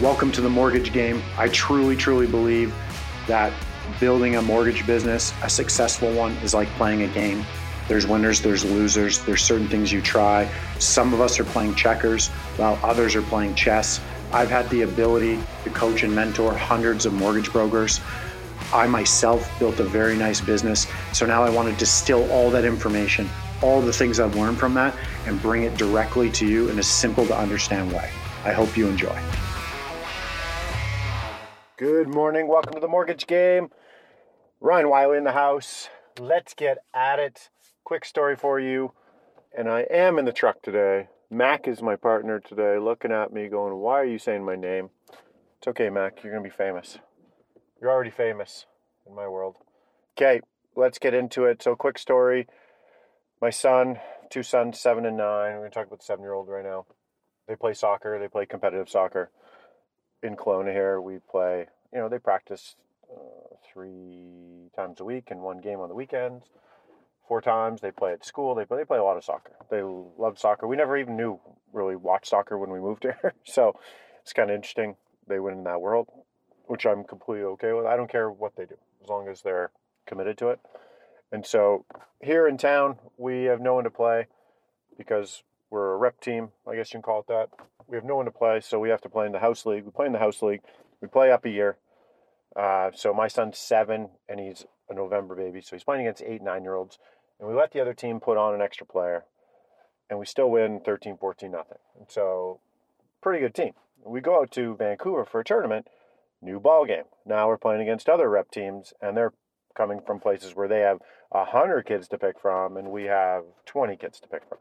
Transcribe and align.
Welcome 0.00 0.30
to 0.32 0.40
the 0.40 0.48
mortgage 0.48 0.92
game. 0.92 1.20
I 1.36 1.48
truly, 1.48 1.96
truly 1.96 2.28
believe 2.28 2.72
that 3.26 3.52
building 3.98 4.36
a 4.36 4.42
mortgage 4.42 4.86
business, 4.86 5.34
a 5.42 5.50
successful 5.50 6.14
one, 6.14 6.34
is 6.34 6.54
like 6.54 6.68
playing 6.76 7.02
a 7.02 7.08
game. 7.08 7.44
There's 7.88 8.06
winners, 8.06 8.40
there's 8.40 8.64
losers, 8.64 9.18
there's 9.24 9.42
certain 9.42 9.66
things 9.66 9.90
you 9.90 10.00
try. 10.00 10.48
Some 10.78 11.12
of 11.12 11.20
us 11.20 11.40
are 11.40 11.44
playing 11.44 11.74
checkers, 11.74 12.28
while 12.58 12.78
others 12.84 13.16
are 13.16 13.22
playing 13.22 13.56
chess. 13.56 14.00
I've 14.32 14.48
had 14.48 14.70
the 14.70 14.82
ability 14.82 15.40
to 15.64 15.70
coach 15.70 16.04
and 16.04 16.14
mentor 16.14 16.54
hundreds 16.54 17.04
of 17.04 17.12
mortgage 17.12 17.50
brokers. 17.50 18.00
I 18.72 18.86
myself 18.86 19.50
built 19.58 19.80
a 19.80 19.84
very 19.84 20.16
nice 20.16 20.40
business. 20.40 20.86
So 21.12 21.26
now 21.26 21.42
I 21.42 21.50
want 21.50 21.72
to 21.72 21.76
distill 21.76 22.30
all 22.30 22.50
that 22.50 22.64
information, 22.64 23.28
all 23.62 23.80
the 23.80 23.92
things 23.92 24.20
I've 24.20 24.36
learned 24.36 24.58
from 24.58 24.74
that, 24.74 24.94
and 25.26 25.42
bring 25.42 25.64
it 25.64 25.76
directly 25.76 26.30
to 26.30 26.46
you 26.46 26.68
in 26.68 26.78
a 26.78 26.84
simple 26.84 27.26
to 27.26 27.36
understand 27.36 27.90
way. 27.90 28.12
I 28.44 28.52
hope 28.52 28.76
you 28.76 28.86
enjoy. 28.86 29.20
Good 31.78 32.08
morning. 32.08 32.48
Welcome 32.48 32.74
to 32.74 32.80
the 32.80 32.88
mortgage 32.88 33.28
game. 33.28 33.70
Ryan 34.60 34.90
Wiley 34.90 35.16
in 35.16 35.22
the 35.22 35.30
house. 35.30 35.88
Let's 36.18 36.52
get 36.52 36.78
at 36.92 37.20
it. 37.20 37.50
Quick 37.84 38.04
story 38.04 38.34
for 38.34 38.58
you. 38.58 38.94
And 39.56 39.68
I 39.68 39.82
am 39.82 40.18
in 40.18 40.24
the 40.24 40.32
truck 40.32 40.60
today. 40.60 41.06
Mac 41.30 41.68
is 41.68 41.80
my 41.80 41.94
partner 41.94 42.40
today, 42.40 42.78
looking 42.78 43.12
at 43.12 43.32
me, 43.32 43.46
going, 43.46 43.76
Why 43.76 44.00
are 44.00 44.04
you 44.04 44.18
saying 44.18 44.44
my 44.44 44.56
name? 44.56 44.90
It's 45.58 45.68
okay, 45.68 45.88
Mac. 45.88 46.24
You're 46.24 46.32
going 46.32 46.42
to 46.42 46.50
be 46.50 46.52
famous. 46.52 46.98
You're 47.80 47.92
already 47.92 48.10
famous 48.10 48.66
in 49.06 49.14
my 49.14 49.28
world. 49.28 49.54
Okay, 50.16 50.40
let's 50.74 50.98
get 50.98 51.14
into 51.14 51.44
it. 51.44 51.62
So, 51.62 51.76
quick 51.76 51.96
story. 51.96 52.48
My 53.40 53.50
son, 53.50 54.00
two 54.30 54.42
sons, 54.42 54.80
seven 54.80 55.06
and 55.06 55.16
nine. 55.16 55.52
We're 55.52 55.58
going 55.58 55.70
to 55.70 55.74
talk 55.76 55.86
about 55.86 56.00
the 56.00 56.06
seven 56.06 56.24
year 56.24 56.32
old 56.32 56.48
right 56.48 56.64
now. 56.64 56.86
They 57.46 57.54
play 57.54 57.72
soccer, 57.72 58.18
they 58.18 58.26
play 58.26 58.46
competitive 58.46 58.88
soccer. 58.88 59.30
In 60.22 60.36
Kelowna 60.36 60.72
here, 60.72 61.00
we 61.00 61.18
play, 61.30 61.66
you 61.92 61.98
know, 61.98 62.08
they 62.08 62.18
practice 62.18 62.74
uh, 63.10 63.54
three 63.72 64.70
times 64.74 65.00
a 65.00 65.04
week 65.04 65.28
and 65.30 65.40
one 65.40 65.58
game 65.58 65.80
on 65.80 65.88
the 65.88 65.94
weekends. 65.94 66.46
Four 67.26 67.40
times 67.40 67.80
they 67.80 67.90
play 67.90 68.12
at 68.12 68.24
school. 68.24 68.54
They 68.54 68.64
play, 68.64 68.78
they 68.78 68.84
play 68.84 68.98
a 68.98 69.04
lot 69.04 69.16
of 69.16 69.24
soccer. 69.24 69.52
They 69.70 69.82
love 69.82 70.38
soccer. 70.38 70.66
We 70.66 70.76
never 70.76 70.96
even 70.96 71.16
knew 71.16 71.38
really 71.72 71.96
watch 71.96 72.28
soccer 72.28 72.58
when 72.58 72.70
we 72.70 72.80
moved 72.80 73.02
here, 73.22 73.34
so 73.44 73.78
it's 74.22 74.32
kind 74.32 74.50
of 74.50 74.56
interesting. 74.56 74.96
They 75.26 75.38
win 75.38 75.58
in 75.58 75.64
that 75.64 75.80
world 75.80 76.08
which 76.68 76.86
I'm 76.86 77.02
completely 77.02 77.44
okay 77.44 77.72
with. 77.72 77.86
I 77.86 77.96
don't 77.96 78.10
care 78.10 78.30
what 78.30 78.54
they 78.56 78.66
do 78.66 78.76
as 79.02 79.08
long 79.08 79.28
as 79.28 79.42
they're 79.42 79.70
committed 80.06 80.38
to 80.38 80.50
it. 80.50 80.60
And 81.32 81.44
so 81.44 81.84
here 82.22 82.46
in 82.46 82.56
town, 82.56 82.98
we 83.16 83.44
have 83.44 83.60
no 83.60 83.74
one 83.74 83.84
to 83.84 83.90
play 83.90 84.26
because 84.96 85.42
we're 85.70 85.94
a 85.94 85.96
rep 85.96 86.20
team, 86.20 86.50
I 86.66 86.76
guess 86.76 86.92
you 86.92 86.98
can 86.98 87.02
call 87.02 87.20
it 87.20 87.26
that. 87.28 87.48
We 87.88 87.96
have 87.96 88.04
no 88.04 88.16
one 88.16 88.26
to 88.26 88.30
play, 88.30 88.60
so 88.60 88.78
we 88.78 88.90
have 88.90 89.00
to 89.00 89.08
play 89.08 89.26
in 89.26 89.32
the 89.32 89.38
house 89.38 89.64
league. 89.64 89.84
We 89.84 89.90
play 89.90 90.06
in 90.06 90.12
the 90.12 90.18
house 90.18 90.42
league. 90.42 90.60
We 91.00 91.08
play 91.08 91.32
up 91.32 91.46
a 91.46 91.50
year. 91.50 91.78
Uh, 92.54 92.90
so 92.94 93.14
my 93.14 93.28
son's 93.28 93.58
seven, 93.58 94.10
and 94.28 94.38
he's 94.38 94.66
a 94.90 94.94
November 94.94 95.34
baby, 95.34 95.60
so 95.60 95.74
he's 95.74 95.84
playing 95.84 96.02
against 96.02 96.22
eight, 96.22 96.42
nine 96.42 96.62
year 96.62 96.74
olds. 96.74 96.98
And 97.40 97.48
we 97.48 97.54
let 97.54 97.72
the 97.72 97.80
other 97.80 97.94
team 97.94 98.20
put 98.20 98.36
on 98.36 98.54
an 98.54 98.60
extra 98.60 98.86
player, 98.86 99.24
and 100.10 100.18
we 100.18 100.26
still 100.26 100.50
win 100.50 100.80
13, 100.84 101.16
14, 101.16 101.50
nothing. 101.50 101.78
And 101.98 102.06
so, 102.10 102.60
pretty 103.22 103.40
good 103.40 103.54
team. 103.54 103.72
We 104.04 104.20
go 104.20 104.40
out 104.40 104.50
to 104.52 104.76
Vancouver 104.76 105.24
for 105.24 105.40
a 105.40 105.44
tournament, 105.44 105.88
new 106.42 106.60
ball 106.60 106.84
game. 106.84 107.04
Now 107.24 107.48
we're 107.48 107.58
playing 107.58 107.80
against 107.80 108.08
other 108.08 108.28
rep 108.28 108.50
teams, 108.50 108.92
and 109.00 109.16
they're 109.16 109.32
coming 109.74 110.00
from 110.04 110.20
places 110.20 110.54
where 110.54 110.68
they 110.68 110.80
have 110.80 111.00
hundred 111.32 111.86
kids 111.86 112.08
to 112.08 112.18
pick 112.18 112.40
from, 112.40 112.76
and 112.76 112.90
we 112.90 113.04
have 113.04 113.44
20 113.66 113.96
kids 113.96 114.20
to 114.20 114.28
pick 114.28 114.42
from. 114.48 114.58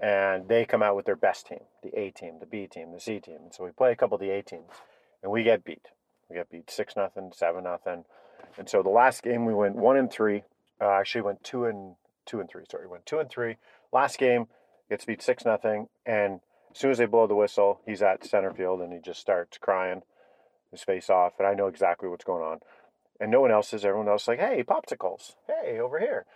And 0.00 0.48
they 0.48 0.64
come 0.64 0.82
out 0.82 0.96
with 0.96 1.06
their 1.06 1.16
best 1.16 1.46
team, 1.46 1.60
the 1.82 1.96
A 1.98 2.10
team, 2.10 2.38
the 2.40 2.46
B 2.46 2.66
team, 2.66 2.92
the 2.92 3.00
C 3.00 3.20
team. 3.20 3.38
And 3.44 3.54
so 3.54 3.64
we 3.64 3.70
play 3.70 3.92
a 3.92 3.96
couple 3.96 4.16
of 4.16 4.20
the 4.20 4.30
A 4.30 4.42
teams, 4.42 4.70
and 5.22 5.30
we 5.30 5.44
get 5.44 5.64
beat. 5.64 5.86
We 6.28 6.36
get 6.36 6.50
beat 6.50 6.70
six 6.70 6.96
nothing, 6.96 7.30
seven 7.34 7.64
nothing. 7.64 8.04
And 8.58 8.68
so 8.68 8.82
the 8.82 8.88
last 8.90 9.22
game 9.22 9.44
we 9.44 9.54
went 9.54 9.76
one 9.76 9.96
and 9.96 10.10
three. 10.10 10.42
Uh, 10.80 10.90
actually 10.90 11.22
went 11.22 11.44
two 11.44 11.64
and 11.64 11.94
two 12.26 12.40
and 12.40 12.48
three. 12.48 12.64
Sorry, 12.68 12.88
went 12.88 13.06
two 13.06 13.18
and 13.18 13.30
three. 13.30 13.56
Last 13.92 14.18
game 14.18 14.48
gets 14.90 15.04
beat 15.04 15.22
six 15.22 15.44
nothing, 15.44 15.88
and 16.04 16.40
as 16.72 16.80
soon 16.80 16.90
as 16.90 16.98
they 16.98 17.06
blow 17.06 17.26
the 17.28 17.36
whistle, 17.36 17.80
he's 17.86 18.02
at 18.02 18.26
center 18.26 18.52
field 18.52 18.80
and 18.80 18.92
he 18.92 18.98
just 18.98 19.20
starts 19.20 19.58
crying 19.58 20.02
his 20.72 20.82
face 20.82 21.08
off, 21.08 21.34
and 21.38 21.46
I 21.46 21.54
know 21.54 21.68
exactly 21.68 22.08
what's 22.08 22.24
going 22.24 22.42
on. 22.42 22.58
And 23.20 23.30
no 23.30 23.40
one 23.40 23.52
else 23.52 23.72
is. 23.72 23.84
Everyone 23.84 24.08
else 24.08 24.22
is 24.22 24.28
like, 24.28 24.40
hey, 24.40 24.64
popsicles. 24.64 25.36
Hey, 25.46 25.78
over 25.78 26.00
here. 26.00 26.26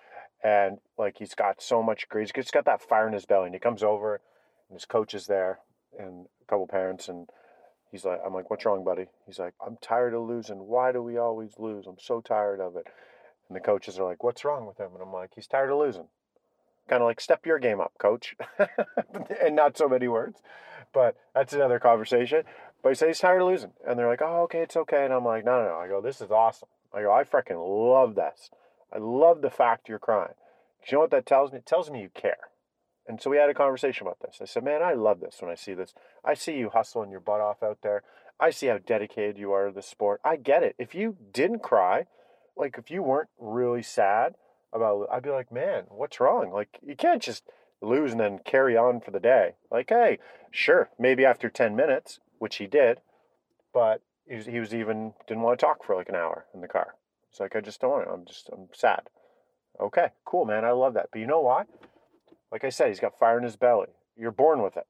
And 0.43 0.79
like 0.97 1.19
he's 1.19 1.35
got 1.35 1.61
so 1.61 1.83
much 1.83 2.09
grease. 2.09 2.31
He's 2.35 2.51
got 2.51 2.65
that 2.67 2.83
fire 2.83 3.07
in 3.07 3.13
his 3.13 3.27
belly. 3.27 3.47
And 3.47 3.55
he 3.55 3.61
comes 3.61 3.83
over, 3.83 4.21
and 4.69 4.77
his 4.77 4.85
coach 4.85 5.15
is 5.15 5.27
there, 5.27 5.59
and 5.99 6.27
a 6.43 6.45
couple 6.47 6.67
parents, 6.67 7.09
and 7.09 7.29
he's 7.91 8.05
like, 8.05 8.21
I'm 8.25 8.35
like, 8.35 8.51
what's 8.51 8.65
wrong, 8.65 8.85
buddy? 8.85 9.07
He's 9.27 9.39
like, 9.39 9.55
I'm 9.65 9.77
tired 9.81 10.15
of 10.15 10.23
losing. 10.23 10.59
Why 10.59 10.93
do 10.93 11.03
we 11.03 11.19
always 11.19 11.59
lose? 11.59 11.87
I'm 11.87 11.99
so 11.99 12.21
tired 12.21 12.61
of 12.61 12.77
it. 12.77 12.87
And 13.49 13.57
the 13.57 13.61
coaches 13.61 13.99
are 13.99 14.05
like, 14.05 14.23
what's 14.23 14.45
wrong 14.45 14.67
with 14.67 14.79
him? 14.79 14.91
And 14.93 15.03
I'm 15.03 15.13
like, 15.13 15.31
he's 15.35 15.47
tired 15.47 15.71
of 15.71 15.79
losing. 15.79 16.07
Kind 16.89 17.03
of 17.03 17.07
like, 17.07 17.21
step 17.21 17.47
your 17.47 17.59
game 17.59 17.81
up, 17.81 17.93
coach. 17.99 18.37
and 19.43 19.57
not 19.57 19.77
so 19.77 19.89
many 19.89 20.09
words. 20.09 20.41
But 20.93 21.17
that's 21.35 21.53
another 21.53 21.79
conversation. 21.79 22.45
But 22.83 22.91
he 22.91 22.95
said 22.95 23.09
he's 23.09 23.19
tired 23.19 23.43
of 23.43 23.49
losing. 23.49 23.73
And 23.87 23.99
they're 23.99 24.09
like, 24.09 24.23
oh, 24.23 24.43
okay, 24.45 24.61
it's 24.61 24.77
okay. 24.77 25.05
And 25.05 25.13
I'm 25.13 25.25
like, 25.25 25.45
no, 25.45 25.63
no, 25.63 25.69
no. 25.69 25.77
I 25.77 25.89
go, 25.89 26.01
this 26.01 26.21
is 26.21 26.31
awesome. 26.31 26.69
I 26.93 27.03
go, 27.03 27.13
I 27.13 27.25
freaking 27.25 27.59
love 27.59 28.15
this. 28.15 28.51
I 28.93 28.99
love 28.99 29.43
the 29.43 29.51
fact 29.51 29.89
you're 29.89 29.99
crying. 29.99 30.35
Because 30.79 30.93
you 30.93 30.97
know 30.97 31.03
what 31.03 31.11
that 31.11 31.27
tells 31.27 31.53
me? 31.53 31.59
It 31.59 31.67
tells 31.67 31.91
me 31.91 32.03
you 32.03 32.11
care. 32.15 32.51
And 33.07 33.21
so 33.21 33.31
we 33.31 33.39
had 33.39 33.49
a 33.49 33.55
conversation 33.55 34.07
about 34.07 34.21
this. 34.21 34.39
I 34.41 34.45
said, 34.45 34.65
man, 34.65 34.83
I 34.83 34.93
love 34.93 35.21
this 35.21 35.39
when 35.41 35.51
I 35.51 35.55
see 35.55 35.73
this. 35.75 35.95
I 36.25 36.35
see 36.35 36.57
you 36.57 36.71
hustling 36.71 37.11
your 37.11 37.21
butt 37.21 37.41
off 37.41 37.63
out 37.63 37.79
there. 37.83 38.03
I 38.39 38.51
see 38.51 38.67
how 38.67 38.79
dedicated 38.79 39.39
you 39.39 39.53
are 39.53 39.69
to 39.69 39.73
the 39.73 39.83
sport. 39.83 40.21
I 40.25 40.37
get 40.37 40.63
it. 40.63 40.77
If 40.79 40.95
you 40.95 41.17
didn't 41.33 41.63
cry, 41.63 42.07
like 42.57 42.77
if 42.79 42.91
you 42.91 43.03
weren't 43.03 43.31
really 43.39 43.83
sad 43.83 44.35
about, 44.73 45.09
I'd 45.11 45.23
be 45.23 45.31
like, 45.31 45.51
man, 45.51 45.85
what's 45.89 46.21
wrong? 46.21 46.53
Like 46.53 46.79
you 46.83 46.95
can't 46.95 47.23
just 47.23 47.45
lose 47.81 48.13
and 48.13 48.21
then 48.21 48.41
carry 48.45 48.77
on 48.77 49.01
for 49.01 49.11
the 49.11 49.21
day. 49.21 49.55
Like, 49.71 49.89
hey, 49.89 50.19
sure, 50.51 50.91
maybe 50.99 51.25
after 51.25 51.49
10 51.49 51.75
minutes, 51.75 52.21
which 52.39 52.57
he 52.57 52.67
did, 52.67 53.01
but 53.73 54.03
he 54.29 54.37
was, 54.37 54.47
he 54.47 54.61
was 54.61 54.75
even 54.75 55.15
didn't 55.27 55.43
want 55.43 55.59
to 55.59 55.65
talk 55.65 55.85
for 55.85 55.97
like 55.97 56.09
an 56.09 56.15
hour 56.15 56.45
in 56.53 56.61
the 56.61 56.69
car. 56.69 56.95
It's 57.31 57.41
like 57.41 57.57
I 57.57 57.61
just 57.61 57.81
don't 57.81 57.91
want 57.91 58.05
to. 58.05 58.11
I'm 58.11 58.25
just 58.25 58.49
I'm 58.53 58.69
sad. 58.73 59.03
Okay, 59.81 60.09
cool, 60.25 60.45
man. 60.45 60.65
I 60.65 60.73
love 60.73 60.95
that. 60.95 61.09
But 61.13 61.21
you 61.21 61.27
know 61.27 61.41
why? 61.41 61.65
Like 62.51 62.65
I 62.65 62.71
said, 62.71 62.89
he's 62.89 63.01
got 63.01 63.19
fire 63.19 63.39
in 63.39 63.45
his 63.45 63.57
belly. 63.57 63.89
You're 64.17 64.33
born 64.33 64.63
with 64.63 64.77
it. 64.77 64.87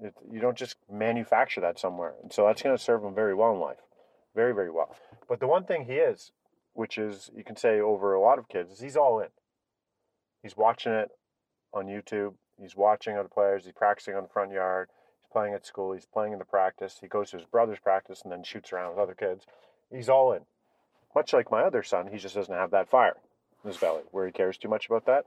it 0.00 0.14
you 0.30 0.40
don't 0.40 0.56
just 0.56 0.76
manufacture 0.90 1.60
that 1.60 1.78
somewhere, 1.78 2.14
and 2.22 2.32
so 2.32 2.46
that's 2.46 2.62
going 2.62 2.76
to 2.76 2.82
serve 2.82 3.04
him 3.04 3.14
very 3.14 3.34
well 3.34 3.52
in 3.52 3.60
life, 3.60 3.80
very 4.34 4.54
very 4.54 4.70
well. 4.70 4.94
But 5.28 5.40
the 5.40 5.46
one 5.46 5.64
thing 5.64 5.84
he 5.84 5.94
is, 5.94 6.32
which 6.72 6.96
is 6.98 7.30
you 7.36 7.44
can 7.44 7.56
say 7.56 7.80
over 7.80 8.14
a 8.14 8.20
lot 8.20 8.38
of 8.38 8.48
kids, 8.48 8.72
is 8.72 8.80
he's 8.80 8.96
all 8.96 9.20
in. 9.20 9.28
He's 10.42 10.56
watching 10.56 10.92
it 10.92 11.10
on 11.74 11.86
YouTube. 11.86 12.34
He's 12.60 12.76
watching 12.76 13.16
other 13.16 13.28
players. 13.28 13.64
He's 13.64 13.74
practicing 13.74 14.14
on 14.14 14.22
the 14.22 14.28
front 14.28 14.52
yard 14.52 14.88
He's 15.20 15.32
playing 15.32 15.54
at 15.54 15.66
school, 15.66 15.92
he's 15.92 16.06
playing 16.06 16.32
in 16.32 16.38
the 16.38 16.44
practice, 16.44 16.98
he 17.00 17.06
goes 17.06 17.30
to 17.30 17.36
his 17.36 17.46
brother's 17.46 17.78
practice 17.78 18.22
and 18.22 18.32
then 18.32 18.42
shoots 18.42 18.72
around 18.72 18.90
with 18.90 18.98
other 18.98 19.14
kids. 19.14 19.46
He's 19.90 20.08
all 20.08 20.32
in. 20.32 20.42
Much 21.14 21.32
like 21.32 21.50
my 21.50 21.62
other 21.62 21.82
son, 21.82 22.08
he 22.12 22.18
just 22.18 22.34
doesn't 22.34 22.54
have 22.54 22.70
that 22.70 22.90
fire 22.90 23.16
in 23.64 23.70
his 23.70 23.78
belly 23.78 24.02
where 24.10 24.26
he 24.26 24.32
cares 24.32 24.56
too 24.56 24.68
much 24.68 24.86
about 24.86 25.06
that. 25.06 25.24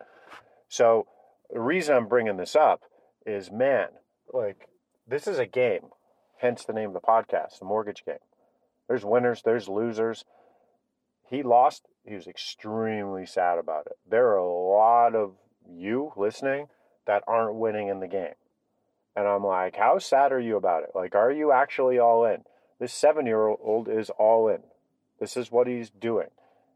So 0.70 1.08
the 1.52 1.60
reason 1.60 1.96
I'm 1.96 2.08
bringing 2.08 2.38
this 2.38 2.56
up 2.56 2.82
is 3.26 3.52
man, 3.52 3.90
like 4.34 4.70
this 5.08 5.28
is 5.28 5.40
a 5.40 5.46
game, 5.46 5.90
hence 6.38 6.66
the 6.66 6.74
name 6.74 6.90
of 6.90 6.94
the 6.94 7.00
podcast, 7.00 7.60
the 7.60 7.66
mortgage 7.66 8.04
game. 8.06 8.16
There's 8.88 9.06
winners, 9.06 9.42
there's 9.44 9.68
losers. 9.68 10.26
He 11.30 11.44
lost, 11.44 11.84
he 12.06 12.16
was 12.16 12.28
extremely 12.28 13.26
sad 13.26 13.58
about 13.60 13.88
it. 13.88 13.98
There 14.10 14.28
are 14.28 14.38
a 14.38 14.52
lot 14.52 15.16
of 15.16 15.36
you 15.70 16.12
listening 16.16 16.68
that 17.08 17.24
aren't 17.28 17.56
winning 17.56 17.88
in 17.88 18.00
the 18.00 18.08
game. 18.08 18.36
And 19.16 19.28
I'm 19.28 19.44
like, 19.44 19.76
how 19.76 20.00
sad 20.00 20.32
are 20.32 20.40
you 20.40 20.58
about 20.58 20.84
it? 20.84 20.90
Like, 20.96 21.16
are 21.16 21.32
you 21.32 21.52
actually 21.52 22.00
all 22.00 22.26
in? 22.26 22.44
This 22.80 22.94
seven 22.94 23.26
year 23.26 23.48
old 23.48 23.88
is 23.88 24.10
all 24.10 24.48
in. 24.48 24.64
This 25.24 25.38
is 25.38 25.54
what 25.54 25.68
he's 25.68 25.90
doing. 25.90 26.28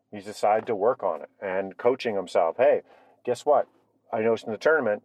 He's 0.09 0.23
decided 0.23 0.67
to 0.67 0.75
work 0.75 1.03
on 1.03 1.21
it 1.21 1.29
and 1.41 1.75
coaching 1.75 2.15
himself. 2.15 2.55
Hey, 2.57 2.83
guess 3.25 3.45
what? 3.45 3.67
I 4.13 4.21
noticed 4.21 4.45
in 4.45 4.53
the 4.53 4.57
tournament, 4.57 5.03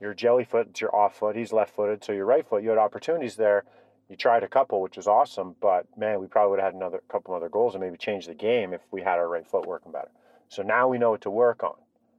your 0.00 0.14
jelly 0.14 0.42
foot, 0.42 0.66
it's 0.70 0.80
your 0.80 0.92
off 0.92 1.16
foot. 1.16 1.36
He's 1.36 1.52
left 1.52 1.76
footed. 1.76 2.02
So 2.02 2.10
your 2.10 2.26
right 2.26 2.44
foot, 2.44 2.64
you 2.64 2.70
had 2.70 2.78
opportunities 2.78 3.36
there. 3.36 3.62
You 4.08 4.16
tried 4.16 4.42
a 4.42 4.48
couple, 4.48 4.80
which 4.82 4.96
was 4.96 5.06
awesome. 5.06 5.54
But 5.60 5.86
man, 5.96 6.18
we 6.18 6.26
probably 6.26 6.50
would 6.50 6.58
have 6.58 6.72
had 6.72 6.74
another 6.74 7.04
couple 7.08 7.36
other 7.36 7.48
goals 7.48 7.76
and 7.76 7.84
maybe 7.84 7.96
changed 7.96 8.28
the 8.28 8.34
game 8.34 8.72
if 8.72 8.80
we 8.90 9.00
had 9.00 9.20
our 9.20 9.28
right 9.28 9.46
foot 9.46 9.64
working 9.64 9.92
better. 9.92 10.10
So 10.48 10.64
now 10.64 10.88
we 10.88 10.98
know 10.98 11.12
what 11.12 11.20
to 11.20 11.30
work 11.30 11.62
on, 11.62 11.76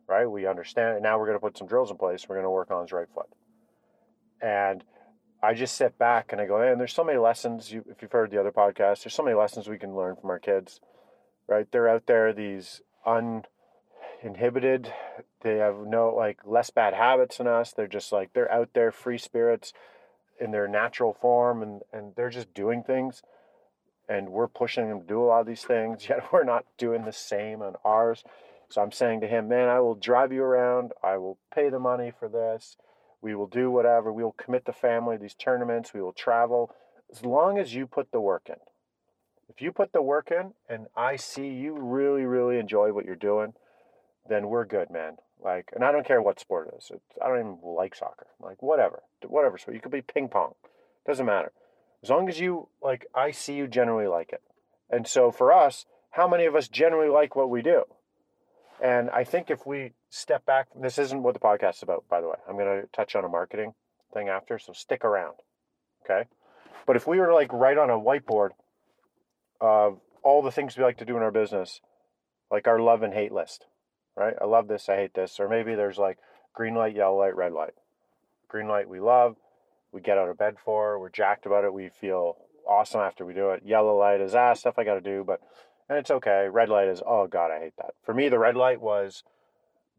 right? 0.08 0.26
We 0.26 0.48
understand. 0.48 0.94
And 0.94 1.04
now 1.04 1.20
we're 1.20 1.28
going 1.28 1.40
to 1.40 1.46
put 1.46 1.58
some 1.58 1.68
drills 1.68 1.92
in 1.92 1.98
place. 1.98 2.26
We're 2.30 2.36
going 2.36 2.46
to 2.46 2.50
work 2.50 2.72
on 2.72 2.84
his 2.84 2.94
right 2.94 3.10
foot. 3.14 3.28
And 4.42 4.82
I 5.44 5.54
just 5.54 5.76
sit 5.76 5.98
back 6.00 6.32
and 6.32 6.42
I 6.42 6.46
go, 6.46 6.62
and 6.62 6.80
there's 6.80 6.94
so 6.94 7.04
many 7.04 7.20
lessons. 7.20 7.72
You, 7.72 7.84
if 7.90 8.02
you've 8.02 8.14
heard 8.14 8.32
the 8.32 8.40
other 8.40 8.52
podcast, 8.52 9.04
there's 9.04 9.14
so 9.14 9.24
many 9.24 9.36
lessons 9.36 9.68
we 9.68 9.78
can 9.78 9.96
learn 9.96 10.16
from 10.16 10.30
our 10.30 10.40
kids, 10.40 10.80
right? 11.48 11.68
They're 11.70 11.90
out 11.90 12.06
there, 12.08 12.32
these 12.34 12.82
uninhibited. 13.06 14.94
They 15.42 15.58
have 15.58 15.80
no 15.86 16.14
like 16.16 16.40
less 16.46 16.70
bad 16.70 16.94
habits 16.94 17.38
than 17.38 17.48
us. 17.48 17.74
They're 17.74 17.88
just 17.88 18.14
like 18.14 18.32
they're 18.34 18.52
out 18.52 18.70
there, 18.74 18.92
free 18.92 19.18
spirits. 19.18 19.74
in 20.40 20.52
their 20.52 20.68
natural 20.68 21.14
form 21.14 21.62
and, 21.62 21.82
and 21.92 22.16
they're 22.16 22.30
just 22.30 22.54
doing 22.54 22.84
things 22.84 23.22
and 24.10 24.30
we're 24.30 24.48
pushing 24.48 24.90
them 24.90 25.02
to 25.02 25.08
do 25.08 25.22
a 25.22 25.26
lot 25.26 25.42
of 25.42 25.48
these 25.48 25.64
things, 25.64 26.06
yet 26.10 26.32
we're 26.32 26.44
not 26.44 26.66
doing 26.78 27.06
the 27.06 27.12
same 27.14 27.62
on 27.62 27.76
ours. 27.84 28.24
So 28.70 28.82
I'm 28.82 28.92
saying 28.92 29.22
to 29.22 29.28
him, 29.28 29.48
man, 29.48 29.70
I 29.70 29.80
will 29.82 29.96
drive 29.96 30.34
you 30.34 30.44
around. 30.44 30.94
I 31.04 31.18
will 31.18 31.38
pay 31.54 31.70
the 31.70 31.80
money 31.80 32.12
for 32.18 32.28
this. 32.28 32.78
We 33.24 33.36
will 33.36 33.48
do 33.48 33.72
whatever. 33.72 34.12
We 34.12 34.22
will 34.22 34.34
commit 34.34 34.66
the 34.66 34.74
family 34.74 35.16
these 35.16 35.34
tournaments. 35.34 35.94
We 35.94 36.02
will 36.02 36.12
travel 36.12 36.76
as 37.10 37.24
long 37.24 37.58
as 37.58 37.74
you 37.74 37.88
put 37.88 38.12
the 38.12 38.20
work 38.20 38.44
in. 38.50 38.58
If 39.48 39.62
you 39.62 39.72
put 39.72 39.94
the 39.94 40.02
work 40.02 40.30
in 40.30 40.54
and 40.68 40.88
I 40.96 41.16
see 41.16 41.48
you 41.48 41.78
really, 41.80 42.26
really 42.26 42.60
enjoy 42.60 42.92
what 42.92 43.06
you're 43.06 43.16
doing, 43.16 43.54
then 44.28 44.50
we're 44.50 44.66
good, 44.66 44.90
man. 44.90 45.18
Like, 45.42 45.70
and 45.74 45.86
I 45.86 45.94
don't 45.94 46.06
care 46.06 46.22
what 46.22 46.40
sport 46.40 46.68
it 46.68 46.78
is. 46.78 46.92
It's, 46.94 47.18
I 47.24 47.30
don't 47.30 47.40
even 47.40 47.60
like 47.64 47.96
soccer. 47.96 48.28
Like, 48.42 48.62
whatever, 48.62 49.04
whatever. 49.26 49.58
So 49.58 49.72
you 49.72 49.80
could 49.80 49.92
be 49.92 50.02
ping 50.02 50.28
pong. 50.28 50.56
Doesn't 51.08 51.26
matter. 51.26 51.54
As 52.04 52.10
long 52.10 52.28
as 52.28 52.42
you 52.42 52.68
like, 52.82 53.06
I 53.16 53.32
see 53.32 53.54
you 53.56 53.68
generally 53.68 54.08
like 54.08 54.34
it. 54.34 54.42
And 54.90 55.08
so 55.08 55.32
for 55.32 55.54
us, 55.54 55.86
how 56.12 56.28
many 56.28 56.46
of 56.46 56.56
us 56.56 56.68
generally 56.68 57.10
like 57.10 57.38
what 57.38 57.50
we 57.50 57.62
do? 57.62 57.86
And 58.82 59.10
I 59.12 59.24
think 59.24 59.50
if 59.50 59.66
we 59.66 59.94
step 60.14 60.46
back, 60.46 60.68
this 60.80 61.00
isn't 61.00 61.24
what 61.24 61.34
the 61.34 61.40
podcast 61.40 61.78
is 61.78 61.84
about, 61.84 62.06
by 62.08 62.22
the 62.22 62.28
way. 62.28 62.36
I'm 62.48 62.56
going 62.56 62.82
to 62.82 62.88
touch 62.94 63.16
on 63.16 63.26
a 63.26 63.30
marketing 63.30 63.74
thing 64.14 64.30
after, 64.30 64.60
so 64.60 64.72
stick 64.72 65.04
around. 65.04 65.38
Okay. 66.06 66.30
But 66.86 66.96
if 66.96 67.08
we 67.08 67.20
were 67.20 67.34
like 67.34 67.52
right 67.52 67.78
on 67.78 67.90
a 67.90 68.00
whiteboard 68.00 68.50
of 69.60 70.00
all 70.22 70.44
the 70.44 70.52
things 70.52 70.78
we 70.78 70.84
like 70.84 70.98
to 70.98 71.06
do 71.06 71.18
in 71.18 71.24
our 71.24 71.32
business, 71.32 71.82
like 72.52 72.68
our 72.68 72.80
love 72.80 73.02
and 73.02 73.14
hate 73.14 73.32
list, 73.32 73.66
right? 74.16 74.36
I 74.40 74.46
love 74.46 74.68
this, 74.68 74.88
I 74.88 74.98
hate 74.98 75.16
this. 75.16 75.40
Or 75.40 75.50
maybe 75.50 75.74
there's 75.74 75.98
like 75.98 76.20
green 76.54 76.76
light, 76.76 76.96
yellow 76.96 77.18
light, 77.18 77.36
red 77.36 77.54
light. 77.54 77.74
Green 78.48 78.68
light 78.68 78.88
we 78.88 79.00
love, 79.00 79.36
we 79.92 80.00
get 80.00 80.20
out 80.20 80.30
of 80.30 80.38
bed 80.38 80.58
for, 80.64 81.00
we're 81.00 81.10
jacked 81.10 81.48
about 81.48 81.64
it, 81.64 81.74
we 81.74 81.90
feel 81.90 82.38
awesome 82.70 83.02
after 83.02 83.26
we 83.26 83.34
do 83.34 83.50
it. 83.50 83.64
Yellow 83.66 83.98
light 83.98 84.22
is 84.22 84.36
ah 84.36 84.54
stuff 84.54 84.78
I 84.78 84.84
got 84.84 84.96
to 84.96 85.02
do, 85.02 85.24
but 85.26 85.42
and 85.90 85.98
it's 85.98 86.12
okay. 86.12 86.48
Red 86.52 86.70
light 86.70 86.88
is 86.88 87.02
oh 87.04 87.26
god, 87.26 87.50
I 87.50 87.60
hate 87.60 87.78
that. 87.78 87.96
For 88.04 88.14
me, 88.14 88.30
the 88.30 88.38
red 88.38 88.56
light 88.56 88.80
was 88.80 89.24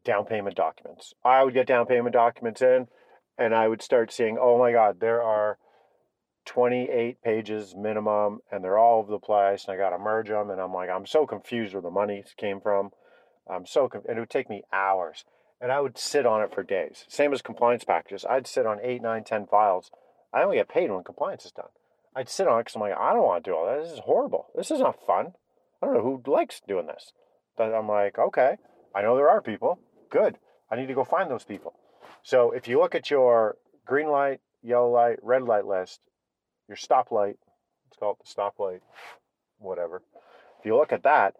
down 0.04 0.24
payment 0.24 0.56
documents. 0.56 1.14
I 1.24 1.42
would 1.42 1.54
get 1.54 1.66
down 1.66 1.86
payment 1.86 2.12
documents 2.12 2.62
in, 2.62 2.86
and 3.38 3.54
I 3.54 3.68
would 3.68 3.82
start 3.82 4.12
seeing 4.12 4.38
oh 4.40 4.58
my 4.58 4.72
god, 4.72 5.00
there 5.00 5.22
are 5.22 5.58
28 6.46 7.22
pages 7.22 7.74
minimum, 7.76 8.40
and 8.52 8.62
they're 8.62 8.78
all 8.78 9.00
over 9.00 9.10
the 9.10 9.18
place, 9.18 9.64
and 9.64 9.74
I 9.74 9.78
got 9.78 9.96
to 9.96 9.98
merge 9.98 10.28
them, 10.28 10.50
and 10.50 10.60
I'm 10.60 10.72
like 10.74 10.90
I'm 10.90 11.06
so 11.06 11.26
confused 11.26 11.74
where 11.74 11.82
the 11.82 11.90
money 11.90 12.24
came 12.36 12.60
from. 12.60 12.90
I'm 13.50 13.66
so 13.66 13.88
conf- 13.88 14.04
and 14.08 14.16
it 14.18 14.20
would 14.20 14.30
take 14.30 14.48
me 14.48 14.62
hours, 14.72 15.24
and 15.60 15.72
I 15.72 15.80
would 15.80 15.98
sit 15.98 16.26
on 16.26 16.42
it 16.42 16.54
for 16.54 16.62
days. 16.62 17.04
Same 17.08 17.32
as 17.32 17.42
compliance 17.42 17.84
packages. 17.84 18.24
I'd 18.28 18.46
sit 18.46 18.66
on 18.66 18.78
eight, 18.82 19.02
nine, 19.02 19.24
ten 19.24 19.46
files. 19.46 19.90
I 20.32 20.42
only 20.42 20.56
get 20.56 20.68
paid 20.68 20.90
when 20.90 21.04
compliance 21.04 21.44
is 21.44 21.52
done. 21.52 21.68
I'd 22.16 22.28
sit 22.28 22.46
on 22.46 22.60
it 22.60 22.64
because 22.64 22.76
I'm 22.76 22.82
like, 22.82 22.96
I 22.96 23.12
don't 23.12 23.24
want 23.24 23.44
to 23.44 23.50
do 23.50 23.56
all 23.56 23.66
that. 23.66 23.82
This 23.82 23.92
is 23.92 24.00
horrible. 24.00 24.46
This 24.54 24.70
is 24.70 24.80
not 24.80 25.04
fun. 25.04 25.32
I 25.82 25.86
don't 25.86 25.94
know 25.94 26.02
who 26.02 26.30
likes 26.30 26.60
doing 26.66 26.86
this. 26.86 27.12
But 27.56 27.74
I'm 27.74 27.88
like, 27.88 28.18
okay, 28.18 28.56
I 28.94 29.02
know 29.02 29.16
there 29.16 29.28
are 29.28 29.42
people. 29.42 29.78
Good. 30.14 30.38
I 30.70 30.76
need 30.76 30.86
to 30.86 30.94
go 30.94 31.02
find 31.02 31.28
those 31.28 31.42
people. 31.42 31.74
So 32.22 32.52
if 32.52 32.68
you 32.68 32.78
look 32.78 32.94
at 32.94 33.10
your 33.10 33.56
green 33.84 34.06
light, 34.06 34.40
yellow 34.62 34.88
light, 34.88 35.18
red 35.22 35.42
light 35.42 35.66
list, 35.66 36.00
your 36.68 36.76
stoplight, 36.76 37.34
let's 37.86 37.98
call 37.98 38.12
it 38.12 38.18
the 38.24 38.32
stoplight, 38.32 38.80
whatever. 39.58 40.02
If 40.60 40.66
you 40.66 40.76
look 40.76 40.92
at 40.92 41.02
that, 41.02 41.34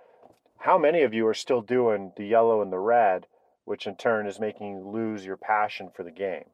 how 0.59 0.77
many 0.77 1.03
of 1.03 1.15
you 1.15 1.25
are 1.29 1.35
still 1.35 1.61
doing 1.61 2.13
the 2.17 2.27
yellow 2.27 2.63
and 2.63 2.73
the 2.73 2.81
red, 2.81 3.29
which 3.65 3.87
in 3.87 3.95
turn 3.95 4.27
is 4.27 4.41
making 4.41 4.67
you 4.73 4.89
lose 4.89 5.25
your 5.25 5.37
passion 5.37 5.91
for 5.95 6.03
the 6.03 6.11
game? 6.11 6.47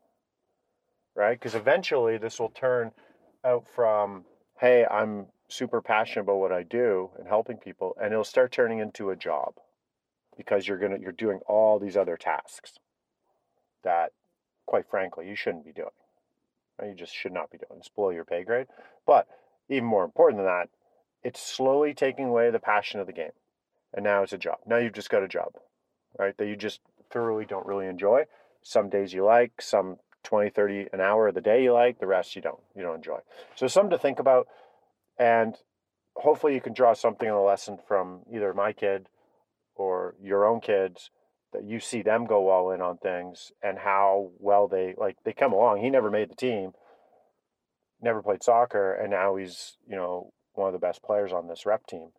Right? 1.17 1.41
Because 1.41 1.55
eventually 1.55 2.19
this 2.19 2.39
will 2.39 2.51
turn 2.51 2.93
out 3.47 3.67
from, 3.75 4.27
hey, 4.61 4.85
I'm 4.85 5.29
super 5.49 5.81
passionate 5.81 6.25
about 6.25 6.37
what 6.37 6.53
I 6.53 6.65
do 6.65 7.13
and 7.19 7.27
helping 7.27 7.57
people, 7.57 7.97
and 7.99 8.13
it'll 8.13 8.25
start 8.25 8.53
turning 8.53 8.79
into 8.79 9.09
a 9.09 9.17
job 9.17 9.55
because 10.37 10.67
you're 10.67 10.79
gonna 10.79 10.99
you're 10.99 11.12
doing 11.12 11.41
all 11.47 11.79
these 11.79 11.97
other 11.97 12.17
tasks 12.17 12.79
that, 13.82 14.12
quite 14.67 14.88
frankly, 14.88 15.29
you 15.29 15.37
shouldn't 15.37 15.65
be 15.65 15.73
doing. 15.73 15.88
You 16.82 16.94
just 16.94 17.15
should 17.15 17.32
not 17.32 17.50
be 17.50 17.59
doing. 17.59 17.79
It's 17.79 17.88
below 17.88 18.11
your 18.11 18.25
pay 18.25 18.43
grade. 18.43 18.67
But 19.06 19.29
even 19.69 19.85
more 19.85 20.05
important 20.05 20.38
than 20.38 20.47
that, 20.47 20.69
it's 21.23 21.41
slowly 21.41 21.93
taking 21.93 22.27
away 22.27 22.50
the 22.50 22.59
passion 22.59 23.00
of 23.00 23.06
the 23.06 23.12
game 23.12 23.32
and 23.93 24.05
now 24.05 24.23
it's 24.23 24.32
a 24.32 24.38
job. 24.38 24.59
Now 24.67 24.77
you've 24.77 24.94
just 24.94 25.11
got 25.11 25.23
a 25.23 25.29
job, 25.29 25.55
right? 26.19 26.37
That 26.37 26.47
you 26.47 26.56
just 26.56 26.81
thoroughly 27.11 27.44
don't 27.44 27.67
really 27.67 27.87
enjoy. 27.87 28.25
Some 28.62 28.88
days 28.88 29.12
you 29.12 29.25
like, 29.25 29.61
some 29.61 29.97
20, 30.25 30.50
30 30.50 30.87
an 30.93 31.00
hour 31.00 31.29
of 31.29 31.35
the 31.35 31.41
day 31.41 31.62
you 31.62 31.73
like, 31.73 31.99
the 31.99 32.06
rest 32.06 32.37
you 32.37 32.43
don't. 32.43 32.61
You 32.75 32.83
don't 32.83 32.97
enjoy. 32.97 33.19
So 33.56 33.67
something 33.67 33.91
to 33.91 33.99
think 33.99 34.19
about 34.19 34.47
and 35.19 35.56
hopefully 36.17 36.55
you 36.55 36.61
can 36.61 36.73
draw 36.73 36.93
something 36.94 37.29
in 37.29 37.35
a 37.35 37.43
lesson 37.43 37.79
from 37.87 38.21
either 38.33 38.55
my 38.55 38.73
kid 38.73 39.09
or 39.81 40.15
your 40.23 40.47
own 40.47 40.61
kids 40.61 41.11
that 41.53 41.65
you 41.65 41.81
see 41.81 42.03
them 42.03 42.27
go 42.27 42.49
all 42.49 42.71
in 42.71 42.81
on 42.81 42.99
things 42.99 43.50
and 43.62 43.79
how 43.79 44.31
well 44.38 44.69
they 44.69 44.94
like 44.97 45.17
they 45.25 45.32
come 45.32 45.53
along. 45.53 45.81
He 45.81 45.91
never 45.91 46.11
made 46.11 46.31
the 46.31 46.37
team, 46.37 46.73
never 48.00 48.23
played 48.23 48.43
soccer, 48.43 48.93
and 48.94 49.11
now 49.11 49.37
he's, 49.37 49.77
you 49.88 49.97
know, 49.97 50.32
one 50.55 50.69
of 50.69 50.73
the 50.73 50.87
best 50.87 51.03
players 51.03 51.32
on 51.32 51.49
this 51.49 51.67
rep 51.67 51.87
team 51.87 52.11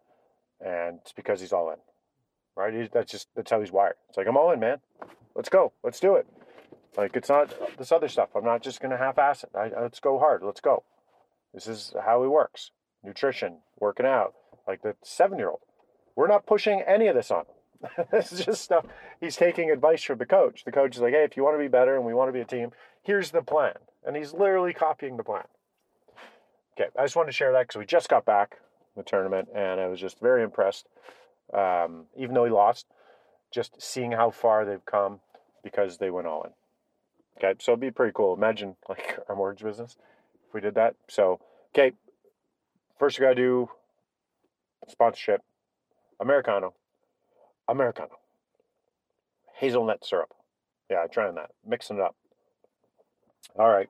and 0.63 0.99
it's 1.01 1.13
because 1.13 1.41
he's 1.41 1.53
all 1.53 1.69
in, 1.71 1.77
right? 2.55 2.73
He, 2.73 2.89
that's 2.91 3.11
just 3.11 3.27
that's 3.35 3.51
how 3.51 3.59
he's 3.59 3.71
wired. 3.71 3.95
It's 4.09 4.17
like 4.17 4.27
I'm 4.27 4.37
all 4.37 4.51
in, 4.51 4.59
man. 4.59 4.79
Let's 5.35 5.49
go. 5.49 5.73
Let's 5.83 5.99
do 5.99 6.15
it. 6.15 6.27
Like 6.97 7.15
it's 7.15 7.29
not 7.29 7.53
this 7.77 7.91
other 7.91 8.07
stuff. 8.07 8.29
I'm 8.35 8.45
not 8.45 8.61
just 8.61 8.81
gonna 8.81 8.97
half-ass 8.97 9.43
it. 9.43 9.49
I, 9.55 9.71
let's 9.81 9.99
go 9.99 10.19
hard. 10.19 10.43
Let's 10.43 10.61
go. 10.61 10.83
This 11.53 11.67
is 11.67 11.93
how 12.05 12.21
he 12.21 12.27
works. 12.27 12.71
Nutrition, 13.03 13.57
working 13.79 14.05
out, 14.05 14.33
like 14.67 14.83
the 14.83 14.95
seven-year-old. 15.03 15.61
We're 16.15 16.27
not 16.27 16.45
pushing 16.45 16.81
any 16.81 17.07
of 17.07 17.15
this 17.15 17.31
on 17.31 17.41
him. 17.41 18.05
this 18.11 18.31
is 18.31 18.45
just 18.45 18.61
stuff. 18.61 18.85
He's 19.19 19.35
taking 19.35 19.71
advice 19.71 20.03
from 20.03 20.19
the 20.19 20.25
coach. 20.25 20.63
The 20.65 20.71
coach 20.71 20.95
is 20.95 21.01
like, 21.01 21.13
"Hey, 21.13 21.23
if 21.23 21.35
you 21.35 21.43
want 21.43 21.55
to 21.55 21.59
be 21.59 21.67
better 21.67 21.95
and 21.95 22.05
we 22.05 22.13
want 22.13 22.29
to 22.29 22.33
be 22.33 22.41
a 22.41 22.45
team, 22.45 22.71
here's 23.01 23.31
the 23.31 23.41
plan." 23.41 23.73
And 24.05 24.15
he's 24.15 24.33
literally 24.33 24.73
copying 24.73 25.17
the 25.17 25.23
plan. 25.23 25.45
Okay, 26.77 26.89
I 26.97 27.03
just 27.03 27.15
wanted 27.15 27.27
to 27.27 27.33
share 27.33 27.51
that 27.51 27.67
because 27.67 27.79
we 27.79 27.85
just 27.85 28.09
got 28.09 28.25
back 28.25 28.59
the 28.95 29.03
tournament, 29.03 29.49
and 29.53 29.79
I 29.79 29.87
was 29.87 29.99
just 29.99 30.19
very 30.19 30.43
impressed. 30.43 30.87
Um, 31.53 32.05
even 32.15 32.33
though 32.33 32.45
he 32.45 32.51
lost, 32.51 32.87
just 33.51 33.81
seeing 33.81 34.11
how 34.11 34.31
far 34.31 34.65
they've 34.65 34.85
come 34.85 35.19
because 35.63 35.97
they 35.97 36.09
went 36.09 36.27
all 36.27 36.43
in. 36.43 36.51
Okay, 37.37 37.57
so 37.59 37.71
it'd 37.73 37.81
be 37.81 37.91
pretty 37.91 38.13
cool. 38.13 38.33
Imagine 38.33 38.75
like 38.89 39.19
our 39.27 39.36
mortgage 39.36 39.63
business 39.63 39.97
if 40.47 40.53
we 40.53 40.62
did 40.62 40.75
that. 40.75 40.95
So, 41.07 41.39
okay, 41.74 41.93
first 43.00 43.19
we 43.19 43.24
gotta 43.24 43.36
do 43.36 43.69
sponsorship. 44.88 45.41
Americano, 46.21 46.75
Americano, 47.67 48.19
hazelnut 49.55 50.05
syrup. 50.05 50.33
Yeah, 50.89 51.07
trying 51.11 51.35
that, 51.35 51.49
mixing 51.65 51.97
it 51.97 52.03
up. 52.03 52.15
All 53.57 53.67
right, 53.67 53.89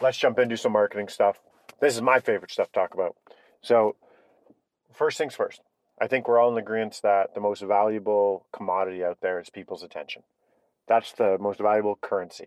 let's 0.00 0.16
jump 0.16 0.38
into 0.38 0.56
some 0.56 0.72
marketing 0.72 1.08
stuff. 1.08 1.40
This 1.80 1.96
is 1.96 2.00
my 2.00 2.20
favorite 2.20 2.52
stuff 2.52 2.68
to 2.68 2.72
talk 2.72 2.94
about. 2.94 3.16
So, 3.60 3.96
first 4.92 5.18
things 5.18 5.34
first. 5.34 5.60
I 6.00 6.06
think 6.06 6.28
we're 6.28 6.38
all 6.38 6.52
in 6.52 6.58
agreement 6.58 7.00
that 7.02 7.34
the 7.34 7.40
most 7.40 7.62
valuable 7.62 8.46
commodity 8.52 9.04
out 9.04 9.18
there 9.20 9.40
is 9.40 9.50
people's 9.50 9.82
attention. 9.82 10.22
That's 10.86 11.12
the 11.12 11.38
most 11.40 11.58
valuable 11.60 11.96
currency. 12.00 12.46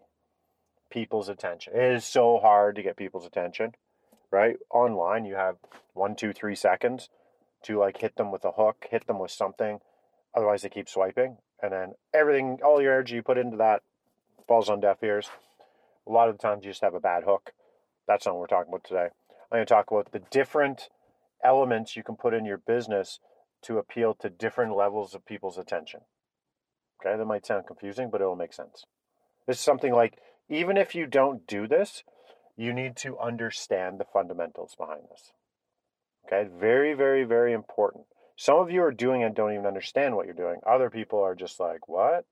People's 0.90 1.28
attention. 1.28 1.74
It 1.76 1.96
is 1.96 2.06
so 2.06 2.40
hard 2.40 2.76
to 2.78 2.84
get 2.84 2.96
people's 2.96 3.26
attention, 3.26 3.74
right? 4.32 4.56
Online, 4.70 5.26
you 5.26 5.36
have 5.36 5.58
one, 5.94 6.16
two, 6.16 6.32
three 6.32 6.56
seconds 6.56 7.10
to 7.64 7.80
like 7.80 8.00
hit 8.00 8.16
them 8.16 8.32
with 8.32 8.46
a 8.46 8.52
hook, 8.52 8.88
hit 8.90 9.08
them 9.08 9.20
with 9.20 9.32
something. 9.32 9.80
Otherwise, 10.36 10.62
they 10.62 10.70
keep 10.70 10.90
swiping. 10.90 11.38
And 11.62 11.74
then 11.74 11.94
everything, 12.14 12.60
all 12.64 12.82
your 12.82 12.94
energy 12.94 13.16
you 13.16 13.24
put 13.24 13.38
into 13.38 13.58
that 13.58 13.82
falls 14.48 14.70
on 14.70 14.80
deaf 14.80 15.04
ears. 15.04 15.30
A 16.08 16.12
lot 16.12 16.30
of 16.30 16.38
the 16.38 16.42
times, 16.42 16.64
you 16.64 16.72
just 16.72 16.84
have 16.84 16.94
a 16.94 17.00
bad 17.00 17.24
hook. 17.24 17.52
That's 18.08 18.26
not 18.26 18.36
what 18.36 18.42
we're 18.42 18.48
talking 18.48 18.72
about 18.72 18.84
today. 18.84 19.10
I'm 19.52 19.58
going 19.58 19.66
to 19.66 19.74
talk 19.74 19.92
about 19.92 20.12
the 20.12 20.22
different 20.32 20.90
elements 21.44 21.96
you 21.96 22.04
can 22.04 22.16
put 22.16 22.34
in 22.34 22.46
your 22.46 22.58
business 22.58 23.20
to 23.64 23.78
appeal 23.78 24.14
to 24.16 24.30
different 24.30 24.76
levels 24.76 25.14
of 25.14 25.26
people's 25.26 25.58
attention. 25.58 26.02
Okay, 27.02 27.18
that 27.18 27.26
might 27.26 27.46
sound 27.46 27.68
confusing, 27.68 28.10
but 28.10 28.22
it'll 28.22 28.36
make 28.36 28.54
sense. 28.54 28.86
It's 29.48 29.60
something 29.60 29.94
like 29.94 30.18
even 30.50 30.78
if 30.78 30.96
you 30.96 31.06
don't 31.06 31.46
do 31.48 31.68
this, 31.68 32.04
you 32.56 32.74
need 32.74 32.96
to 32.98 33.20
understand 33.20 34.00
the 34.00 34.06
fundamentals 34.06 34.76
behind 34.76 35.02
this. 35.12 35.32
Okay, 36.28 36.50
very, 36.60 36.94
very, 36.94 37.24
very 37.24 37.54
important. 37.54 38.06
Some 38.36 38.58
of 38.60 38.70
you 38.70 38.84
are 38.84 38.92
doing 38.92 39.24
and 39.24 39.34
don't 39.34 39.54
even 39.54 39.66
understand 39.66 40.16
what 40.16 40.26
you're 40.26 40.36
doing. 40.36 40.60
Other 40.66 40.90
people 40.90 41.20
are 41.22 41.36
just 41.36 41.60
like, 41.60 41.88
what? 41.88 42.26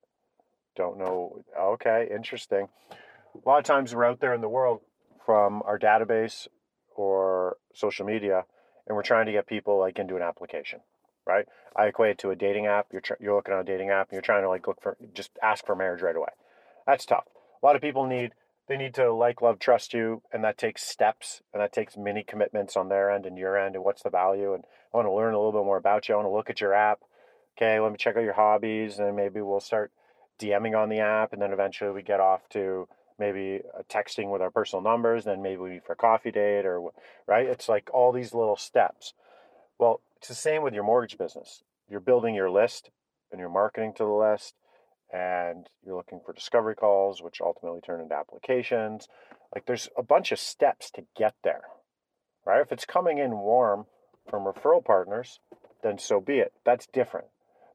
Don't 0.75 0.97
know. 0.97 1.43
Okay, 1.57 2.09
interesting. 2.13 2.67
A 2.91 3.49
lot 3.49 3.59
of 3.59 3.63
times 3.63 3.95
we're 3.95 4.05
out 4.05 4.19
there 4.19 4.33
in 4.33 4.41
the 4.41 4.49
world 4.49 4.81
from 5.25 5.63
our 5.65 5.79
database 5.79 6.47
or 6.95 7.57
social 7.73 8.05
media 8.05 8.43
and 8.87 8.95
we're 8.95 9.03
trying 9.03 9.25
to 9.25 9.31
get 9.31 9.47
people 9.47 9.79
like 9.79 9.97
into 9.97 10.15
an 10.15 10.21
application, 10.21 10.79
right? 11.25 11.45
I 11.75 11.87
equate 11.87 12.11
it 12.11 12.17
to 12.19 12.31
a 12.31 12.35
dating 12.35 12.67
app. 12.67 12.87
You're 12.91 13.01
tr- 13.01 13.13
you're 13.19 13.35
looking 13.35 13.53
on 13.53 13.61
a 13.61 13.63
dating 13.63 13.89
app 13.89 14.09
and 14.09 14.13
you're 14.13 14.21
trying 14.21 14.43
to 14.43 14.49
like 14.49 14.67
look 14.67 14.81
for 14.81 14.97
just 15.13 15.31
ask 15.41 15.65
for 15.65 15.75
marriage 15.75 16.01
right 16.01 16.15
away. 16.15 16.29
That's 16.85 17.05
tough. 17.05 17.25
A 17.61 17.65
lot 17.65 17.75
of 17.75 17.81
people 17.81 18.05
need 18.05 18.33
they 18.67 18.77
need 18.77 18.93
to 18.95 19.13
like, 19.13 19.41
love, 19.41 19.59
trust 19.59 19.93
you, 19.93 20.21
and 20.33 20.43
that 20.43 20.57
takes 20.57 20.83
steps 20.83 21.41
and 21.53 21.61
that 21.61 21.71
takes 21.71 21.97
many 21.97 22.23
commitments 22.23 22.75
on 22.75 22.89
their 22.89 23.11
end 23.11 23.25
and 23.25 23.37
your 23.37 23.57
end. 23.57 23.75
And 23.75 23.83
what's 23.83 24.03
the 24.03 24.09
value? 24.09 24.53
And 24.53 24.63
I 24.93 24.97
want 24.97 25.07
to 25.07 25.13
learn 25.13 25.33
a 25.33 25.37
little 25.37 25.51
bit 25.51 25.65
more 25.65 25.77
about 25.77 26.07
you. 26.07 26.15
I 26.15 26.17
want 26.17 26.27
to 26.27 26.33
look 26.33 26.49
at 26.49 26.61
your 26.61 26.73
app. 26.73 26.99
Okay, 27.57 27.79
let 27.79 27.91
me 27.91 27.97
check 27.97 28.17
out 28.17 28.23
your 28.23 28.33
hobbies, 28.33 28.99
and 28.99 29.15
maybe 29.15 29.39
we'll 29.39 29.61
start 29.61 29.91
DMing 30.39 30.77
on 30.77 30.89
the 30.89 30.99
app, 30.99 31.31
and 31.31 31.41
then 31.41 31.53
eventually 31.53 31.91
we 31.91 32.01
get 32.01 32.19
off 32.19 32.49
to 32.49 32.87
maybe 33.17 33.61
uh, 33.77 33.83
texting 33.89 34.29
with 34.29 34.41
our 34.41 34.51
personal 34.51 34.83
numbers, 34.83 35.25
And 35.25 35.35
then 35.35 35.41
maybe 35.41 35.61
we 35.61 35.69
meet 35.69 35.85
for 35.85 35.93
a 35.93 35.97
coffee 35.97 36.31
date 36.31 36.65
or 36.65 36.89
right. 37.27 37.45
It's 37.47 37.69
like 37.69 37.89
all 37.93 38.11
these 38.11 38.33
little 38.33 38.57
steps. 38.57 39.13
Well, 39.79 40.01
it's 40.17 40.27
the 40.27 40.35
same 40.35 40.63
with 40.63 40.73
your 40.73 40.83
mortgage 40.83 41.17
business. 41.17 41.63
You're 41.89 41.99
building 41.99 42.35
your 42.35 42.49
list 42.49 42.89
and 43.31 43.39
you're 43.39 43.49
marketing 43.49 43.93
to 43.93 44.03
the 44.03 44.09
list 44.09 44.55
and 45.13 45.69
you're 45.85 45.95
looking 45.95 46.19
for 46.25 46.33
discovery 46.33 46.75
calls, 46.75 47.21
which 47.21 47.41
ultimately 47.41 47.81
turn 47.81 48.01
into 48.01 48.15
applications. 48.15 49.07
Like 49.53 49.65
there's 49.65 49.89
a 49.97 50.03
bunch 50.03 50.31
of 50.31 50.39
steps 50.39 50.91
to 50.91 51.03
get 51.15 51.35
there, 51.43 51.61
right? 52.45 52.61
If 52.61 52.71
it's 52.71 52.85
coming 52.85 53.17
in 53.17 53.31
warm 53.31 53.85
from 54.29 54.43
referral 54.43 54.83
partners, 54.83 55.39
then 55.83 55.97
so 55.97 56.19
be 56.19 56.39
it. 56.39 56.53
That's 56.65 56.87
different. 56.87 57.27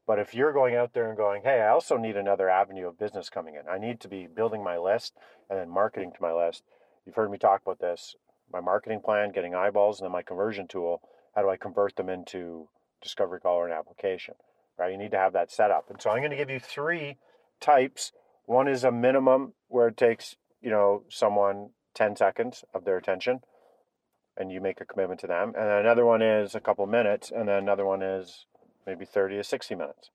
But 0.05 0.19
if 0.19 0.33
you're 0.33 0.51
going 0.51 0.75
out 0.75 0.93
there 0.93 1.07
and 1.07 1.17
going, 1.17 1.43
hey, 1.43 1.61
I 1.61 1.69
also 1.69 1.95
need 1.95 2.17
another 2.17 2.49
avenue 2.49 2.87
of 2.87 2.99
business 2.99 3.29
coming 3.29 3.55
in, 3.55 3.69
I 3.69 3.77
need 3.77 3.99
to 4.01 4.09
be 4.09 4.27
building 4.27 4.63
my 4.63 4.77
list 4.77 5.13
and 5.49 5.57
then 5.57 5.69
marketing 5.69 6.11
to 6.11 6.21
my 6.21 6.33
list. 6.33 6.63
You've 7.05 7.15
heard 7.15 7.31
me 7.31 7.37
talk 7.37 7.61
about 7.61 7.79
this 7.79 8.15
my 8.51 8.59
marketing 8.59 8.99
plan, 8.99 9.31
getting 9.31 9.55
eyeballs, 9.55 9.99
and 9.99 10.05
then 10.05 10.11
my 10.11 10.21
conversion 10.21 10.67
tool. 10.67 11.01
How 11.35 11.41
do 11.41 11.49
I 11.49 11.55
convert 11.55 11.95
them 11.95 12.09
into 12.09 12.67
discovery 13.01 13.39
call 13.39 13.55
or 13.55 13.67
an 13.67 13.73
application? 13.73 14.35
Right? 14.81 14.91
You 14.91 14.97
need 14.97 15.11
to 15.11 15.17
have 15.17 15.33
that 15.33 15.51
set 15.51 15.69
up. 15.69 15.91
And 15.91 16.01
so 16.01 16.09
I'm 16.09 16.17
going 16.17 16.31
to 16.31 16.37
give 16.37 16.49
you 16.49 16.59
three 16.59 17.17
types. 17.59 18.13
One 18.45 18.67
is 18.67 18.83
a 18.83 18.91
minimum 18.91 19.53
where 19.67 19.89
it 19.89 19.95
takes, 19.95 20.37
you 20.59 20.71
know, 20.71 21.03
someone 21.07 21.69
10 21.93 22.15
seconds 22.15 22.65
of 22.73 22.83
their 22.83 22.97
attention 22.97 23.41
and 24.35 24.51
you 24.51 24.59
make 24.59 24.81
a 24.81 24.85
commitment 24.85 25.19
to 25.19 25.27
them. 25.27 25.49
And 25.49 25.69
then 25.69 25.77
another 25.77 26.03
one 26.03 26.23
is 26.23 26.55
a 26.55 26.59
couple 26.59 26.87
minutes, 26.87 27.31
and 27.31 27.47
then 27.47 27.57
another 27.57 27.85
one 27.85 28.01
is 28.01 28.47
maybe 28.87 29.05
30 29.05 29.37
to 29.37 29.43
60 29.43 29.75
minutes. 29.75 30.09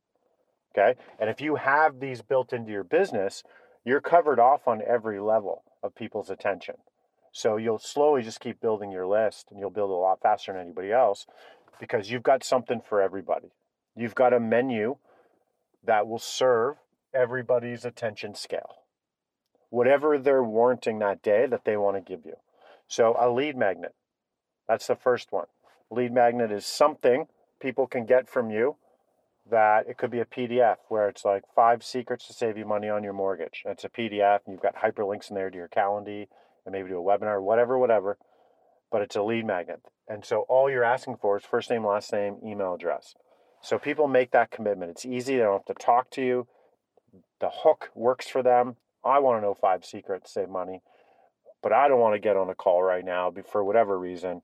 Okay. 0.77 0.99
And 1.21 1.31
if 1.31 1.41
you 1.41 1.55
have 1.55 2.01
these 2.01 2.23
built 2.23 2.53
into 2.53 2.73
your 2.73 2.83
business, 2.83 3.45
you're 3.85 4.01
covered 4.01 4.41
off 4.41 4.67
on 4.67 4.83
every 4.85 5.21
level 5.21 5.63
of 5.81 5.95
people's 5.95 6.29
attention. 6.29 6.75
So 7.31 7.57
you'll 7.57 7.79
slowly 7.79 8.23
just 8.23 8.41
keep 8.41 8.61
building 8.61 8.91
your 8.91 9.07
list 9.07 9.47
and 9.51 9.61
you'll 9.61 9.71
build 9.71 9.91
a 9.91 9.95
lot 9.95 10.21
faster 10.23 10.53
than 10.53 10.61
anybody 10.61 10.91
else 10.91 11.27
because 11.79 12.11
you've 12.11 12.25
got 12.25 12.43
something 12.43 12.81
for 12.81 13.01
everybody. 13.01 13.53
You've 13.97 14.15
got 14.15 14.35
a 14.35 14.41
menu 14.41 14.97
that 15.85 16.07
will 16.07 16.19
serve 16.19 16.77
everybody's 17.15 17.85
attention 17.85 18.35
scale. 18.35 18.83
Whatever 19.71 20.19
they're 20.19 20.45
warranting 20.45 20.99
that 20.99 21.23
day 21.23 21.47
that 21.47 21.65
they 21.65 21.77
want 21.77 21.97
to 21.97 22.01
give 22.01 22.25
you. 22.25 22.35
So 22.89 23.17
a 23.19 23.31
lead 23.31 23.57
magnet. 23.57 23.95
That's 24.69 24.87
the 24.87 24.97
first 24.97 25.33
one. 25.33 25.47
Lead 25.91 26.13
magnet 26.13 26.53
is 26.53 26.67
something 26.67 27.27
people 27.61 27.87
can 27.87 28.05
get 28.05 28.29
from 28.29 28.51
you 28.51 28.77
that 29.49 29.89
it 29.89 29.97
could 29.97 30.11
be 30.11 30.21
a 30.21 30.25
PDF 30.25 30.77
where 30.89 31.09
it's 31.09 31.25
like 31.25 31.45
five 31.55 31.85
secrets 31.85 32.27
to 32.27 32.33
save 32.33 32.59
you 32.59 32.65
money 32.65 32.89
on 32.89 33.05
your 33.05 33.13
mortgage. 33.13 33.63
It's 33.65 33.85
a 33.85 33.89
PDF 33.89 34.41
and 34.45 34.53
you've 34.53 34.63
got 34.63 34.77
hyperlinks 34.77 35.31
in 35.31 35.37
there 35.37 35.51
to 35.51 35.57
your 35.57 35.69
Calendly 35.69 36.27
and 36.65 36.73
maybe 36.73 36.89
to 36.89 36.97
a 36.97 37.03
webinar, 37.03 37.41
whatever, 37.41 37.79
whatever. 37.79 38.19
But 38.91 39.03
it's 39.03 39.17
a 39.17 39.23
lead 39.23 39.47
magnet. 39.47 39.81
And 40.09 40.25
so 40.25 40.45
all 40.49 40.71
you're 40.71 40.85
asking 40.85 41.17
for 41.21 41.37
is 41.37 41.45
first 41.45 41.71
name, 41.71 41.87
last 41.87 42.13
name, 42.13 42.39
email 42.45 42.75
address. 42.75 43.15
So 43.67 43.79
people 43.79 44.09
make 44.09 44.31
that 44.31 44.51
commitment. 44.51 44.93
It's 44.93 45.07
easy. 45.07 45.37
They 45.37 45.43
don't 45.43 45.65
have 45.67 45.77
to 45.77 45.85
talk 45.85 46.11
to 46.13 46.23
you. 46.23 46.47
The 47.41 47.51
hook 47.53 47.91
works 47.95 48.29
for 48.29 48.43
them. 48.43 48.77
I 49.05 49.19
want 49.19 49.39
to 49.39 49.43
know 49.43 49.55
five 49.55 49.85
secrets, 49.85 50.33
to 50.33 50.41
save 50.41 50.49
money, 50.49 50.83
but 51.63 51.73
I 51.73 51.89
don't 51.89 52.01
want 52.01 52.15
to 52.15 52.21
get 52.21 52.37
on 52.37 52.49
a 52.49 52.55
call 52.55 52.83
right 52.83 53.05
now 53.05 53.33
for 53.51 53.63
whatever 53.63 53.99
reason 53.99 54.43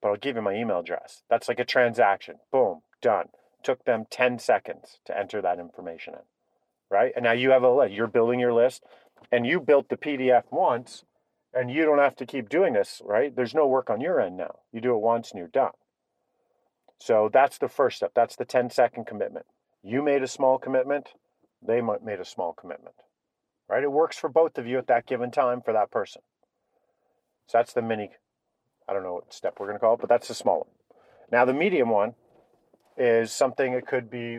but 0.00 0.08
I'll 0.08 0.16
give 0.16 0.36
you 0.36 0.42
my 0.42 0.54
email 0.54 0.80
address. 0.80 1.22
That's 1.28 1.48
like 1.48 1.58
a 1.58 1.64
transaction. 1.64 2.36
Boom, 2.52 2.82
done. 3.02 3.26
Took 3.62 3.84
them 3.84 4.06
10 4.10 4.38
seconds 4.38 5.00
to 5.06 5.18
enter 5.18 5.42
that 5.42 5.58
information 5.58 6.14
in, 6.14 6.20
right? 6.90 7.12
And 7.16 7.24
now 7.24 7.32
you 7.32 7.50
have 7.50 7.62
a 7.62 7.70
list. 7.70 7.92
You're 7.92 8.06
building 8.06 8.40
your 8.40 8.54
list 8.54 8.84
and 9.32 9.46
you 9.46 9.60
built 9.60 9.88
the 9.88 9.96
PDF 9.96 10.44
once 10.50 11.04
and 11.52 11.70
you 11.70 11.84
don't 11.84 11.98
have 11.98 12.16
to 12.16 12.26
keep 12.26 12.48
doing 12.48 12.74
this, 12.74 13.02
right? 13.04 13.34
There's 13.34 13.54
no 13.54 13.66
work 13.66 13.90
on 13.90 14.00
your 14.00 14.20
end 14.20 14.36
now. 14.36 14.60
You 14.72 14.80
do 14.80 14.94
it 14.94 15.00
once 15.00 15.30
and 15.30 15.38
you're 15.38 15.48
done. 15.48 15.72
So 16.98 17.30
that's 17.32 17.58
the 17.58 17.68
first 17.68 17.98
step. 17.98 18.12
That's 18.14 18.36
the 18.36 18.44
10 18.44 18.70
second 18.70 19.06
commitment. 19.06 19.46
You 19.82 20.02
made 20.02 20.22
a 20.22 20.28
small 20.28 20.58
commitment, 20.58 21.10
they 21.62 21.80
made 21.80 22.20
a 22.20 22.24
small 22.24 22.52
commitment, 22.52 22.96
right? 23.68 23.82
It 23.82 23.92
works 23.92 24.18
for 24.18 24.28
both 24.28 24.58
of 24.58 24.66
you 24.66 24.78
at 24.78 24.88
that 24.88 25.06
given 25.06 25.30
time 25.30 25.62
for 25.62 25.72
that 25.72 25.90
person. 25.90 26.22
So 27.46 27.58
that's 27.58 27.72
the 27.72 27.82
mini 27.82 28.10
I 28.88 28.94
don't 28.94 29.02
know 29.02 29.14
what 29.14 29.34
step 29.34 29.56
we're 29.58 29.66
going 29.66 29.76
to 29.76 29.80
call 29.80 29.94
it, 29.94 30.00
but 30.00 30.08
that's 30.08 30.28
the 30.28 30.34
small 30.34 30.60
one. 30.60 30.68
Now, 31.30 31.44
the 31.44 31.52
medium 31.52 31.90
one 31.90 32.14
is 32.96 33.30
something 33.30 33.74
it 33.74 33.86
could 33.86 34.10
be 34.10 34.38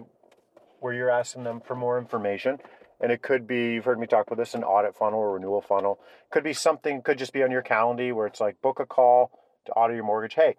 where 0.80 0.94
you're 0.94 1.12
asking 1.12 1.44
them 1.44 1.62
for 1.62 1.75
more 1.75 2.00
information. 2.00 2.58
And 3.00 3.12
it 3.12 3.22
could 3.22 3.48
be, 3.48 3.74
you've 3.74 3.86
heard 3.86 4.00
me 4.00 4.08
talk 4.08 4.28
about 4.28 4.38
this, 4.38 4.56
an 4.56 4.63
audit 4.63 4.96
funnel 4.96 5.20
or 5.20 5.34
renewal 5.34 5.62
funnel. 5.62 6.00
Could 6.32 6.44
be 6.44 6.54
something, 6.54 7.01
could 7.01 7.18
just 7.18 7.32
be 7.32 7.44
on 7.44 7.51
your 7.51 7.62
calendar 7.62 8.13
where 8.13 8.25
it's 8.25 8.42
like 8.42 8.62
book 8.62 8.80
a 8.80 8.86
call 8.86 9.32
to 9.66 9.72
audit 9.74 9.96
your 9.96 10.04
mortgage. 10.04 10.34
Hey, 10.34 10.56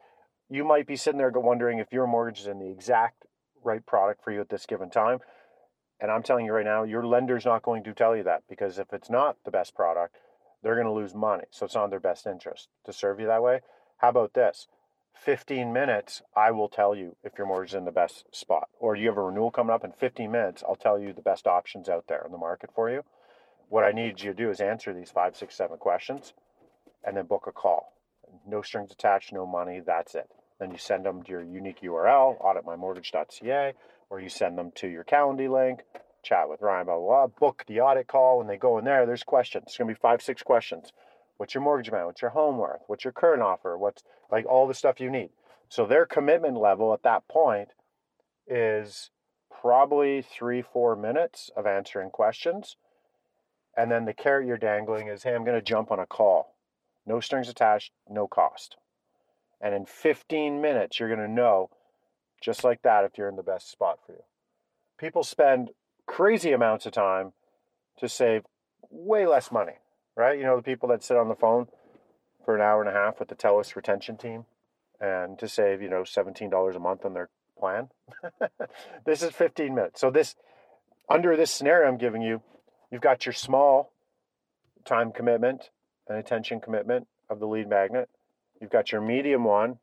you 0.50 0.64
might 0.64 0.86
be 0.86 0.96
sitting 0.96 1.18
there 1.18 1.30
wondering 1.30 1.78
if 1.78 1.92
your 1.92 2.06
mortgage 2.06 2.40
is 2.40 2.46
in 2.46 2.58
the 2.58 2.70
exact 2.70 3.24
right 3.62 3.84
product 3.86 4.22
for 4.22 4.32
you 4.32 4.40
at 4.40 4.48
this 4.48 4.66
given 4.66 4.90
time. 4.90 5.20
And 6.00 6.10
I'm 6.10 6.22
telling 6.22 6.46
you 6.46 6.52
right 6.52 6.64
now, 6.64 6.82
your 6.82 7.06
lender's 7.06 7.44
not 7.44 7.62
going 7.62 7.84
to 7.84 7.92
tell 7.92 8.16
you 8.16 8.22
that 8.24 8.42
because 8.48 8.78
if 8.78 8.92
it's 8.92 9.10
not 9.10 9.36
the 9.44 9.50
best 9.50 9.74
product, 9.74 10.16
they're 10.62 10.74
going 10.74 10.86
to 10.86 10.92
lose 10.92 11.14
money. 11.14 11.44
So 11.50 11.66
it's 11.66 11.74
not 11.74 11.84
in 11.84 11.90
their 11.90 12.00
best 12.00 12.26
interest 12.26 12.68
to 12.84 12.92
serve 12.92 13.20
you 13.20 13.26
that 13.26 13.42
way. 13.42 13.60
How 13.98 14.08
about 14.08 14.34
this? 14.34 14.66
15 15.14 15.72
minutes, 15.72 16.22
I 16.34 16.50
will 16.50 16.68
tell 16.68 16.94
you 16.94 17.16
if 17.22 17.36
your 17.36 17.46
mortgage 17.46 17.70
is 17.70 17.74
in 17.74 17.84
the 17.84 17.92
best 17.92 18.24
spot. 18.34 18.68
Or 18.78 18.94
do 18.94 19.02
you 19.02 19.08
have 19.08 19.18
a 19.18 19.22
renewal 19.22 19.50
coming 19.50 19.74
up 19.74 19.84
in 19.84 19.92
15 19.92 20.30
minutes, 20.30 20.64
I'll 20.66 20.76
tell 20.76 20.98
you 20.98 21.12
the 21.12 21.20
best 21.20 21.46
options 21.46 21.88
out 21.88 22.06
there 22.08 22.22
in 22.24 22.32
the 22.32 22.38
market 22.38 22.70
for 22.74 22.90
you. 22.90 23.02
What 23.68 23.84
I 23.84 23.92
need 23.92 24.20
you 24.20 24.30
to 24.30 24.36
do 24.36 24.50
is 24.50 24.60
answer 24.60 24.92
these 24.94 25.10
five, 25.10 25.36
six, 25.36 25.54
seven 25.54 25.76
questions 25.76 26.32
and 27.04 27.16
then 27.16 27.26
book 27.26 27.44
a 27.46 27.52
call. 27.52 27.92
No 28.46 28.62
strings 28.62 28.90
attached, 28.90 29.32
no 29.32 29.46
money, 29.46 29.80
that's 29.84 30.14
it. 30.14 30.30
Then 30.60 30.70
you 30.70 30.78
send 30.78 31.04
them 31.04 31.22
to 31.22 31.30
your 31.30 31.42
unique 31.42 31.80
URL, 31.80 32.40
auditmymortgage.ca, 32.40 33.72
or 34.10 34.20
you 34.20 34.28
send 34.28 34.58
them 34.58 34.70
to 34.76 34.86
your 34.86 35.04
Calendly 35.04 35.50
link, 35.50 35.80
chat 36.22 36.48
with 36.48 36.60
Ryan, 36.60 36.86
blah, 36.86 36.98
blah, 36.98 37.26
blah, 37.26 37.26
book 37.26 37.64
the 37.66 37.80
audit 37.80 38.06
call. 38.06 38.38
When 38.38 38.46
they 38.46 38.58
go 38.58 38.78
in 38.78 38.84
there, 38.84 39.06
there's 39.06 39.24
questions. 39.24 39.64
It's 39.68 39.78
going 39.78 39.88
to 39.88 39.94
be 39.94 40.00
five, 40.00 40.20
six 40.20 40.42
questions. 40.42 40.92
What's 41.38 41.54
your 41.54 41.64
mortgage 41.64 41.88
amount? 41.88 42.06
What's 42.06 42.22
your 42.22 42.32
home 42.32 42.58
worth? 42.58 42.82
What's 42.86 43.04
your 43.04 43.14
current 43.14 43.42
offer? 43.42 43.78
What's 43.78 44.04
like 44.30 44.46
all 44.46 44.66
the 44.66 44.74
stuff 44.74 45.00
you 45.00 45.10
need. 45.10 45.30
So 45.68 45.86
their 45.86 46.06
commitment 46.06 46.56
level 46.56 46.92
at 46.92 47.02
that 47.02 47.26
point 47.28 47.70
is 48.46 49.10
probably 49.60 50.22
three, 50.22 50.62
four 50.62 50.96
minutes 50.96 51.50
of 51.56 51.66
answering 51.66 52.10
questions. 52.10 52.76
And 53.76 53.90
then 53.90 54.04
the 54.04 54.12
carrot 54.12 54.46
you're 54.46 54.58
dangling 54.58 55.08
is, 55.08 55.22
hey, 55.22 55.34
I'm 55.34 55.44
going 55.44 55.58
to 55.58 55.62
jump 55.62 55.90
on 55.90 55.98
a 55.98 56.06
call. 56.06 56.56
No 57.06 57.20
strings 57.20 57.48
attached, 57.48 57.92
no 58.08 58.26
cost. 58.26 58.76
And 59.60 59.74
in 59.74 59.84
15 59.86 60.60
minutes, 60.60 60.98
you're 60.98 61.14
going 61.14 61.26
to 61.26 61.32
know 61.32 61.70
just 62.40 62.64
like 62.64 62.82
that 62.82 63.04
if 63.04 63.18
you're 63.18 63.28
in 63.28 63.36
the 63.36 63.42
best 63.42 63.70
spot 63.70 63.98
for 64.04 64.12
you. 64.12 64.22
People 64.98 65.22
spend 65.22 65.70
crazy 66.06 66.52
amounts 66.52 66.86
of 66.86 66.92
time 66.92 67.32
to 67.98 68.08
save 68.08 68.44
way 68.90 69.26
less 69.26 69.52
money 69.52 69.74
right? 70.20 70.38
You 70.38 70.44
know, 70.44 70.56
the 70.56 70.62
people 70.62 70.88
that 70.90 71.02
sit 71.02 71.16
on 71.16 71.28
the 71.28 71.34
phone 71.34 71.66
for 72.44 72.54
an 72.54 72.60
hour 72.60 72.80
and 72.82 72.90
a 72.90 72.92
half 72.92 73.18
with 73.18 73.28
the 73.28 73.34
TELUS 73.34 73.74
retention 73.74 74.16
team 74.16 74.44
and 75.00 75.38
to 75.38 75.48
save, 75.48 75.80
you 75.80 75.88
know, 75.88 76.02
$17 76.02 76.76
a 76.76 76.78
month 76.78 77.04
on 77.04 77.14
their 77.14 77.30
plan. 77.58 77.88
this 79.06 79.22
is 79.22 79.30
15 79.30 79.74
minutes. 79.74 80.00
So 80.00 80.10
this 80.10 80.36
under 81.08 81.36
this 81.36 81.50
scenario 81.50 81.88
I'm 81.88 81.96
giving 81.96 82.22
you, 82.22 82.42
you've 82.90 83.00
got 83.00 83.26
your 83.26 83.32
small 83.32 83.92
time 84.84 85.10
commitment 85.10 85.70
and 86.06 86.18
attention 86.18 86.60
commitment 86.60 87.06
of 87.28 87.40
the 87.40 87.46
lead 87.46 87.68
magnet. 87.68 88.08
You've 88.60 88.70
got 88.70 88.92
your 88.92 89.00
medium 89.00 89.44
one, 89.44 89.78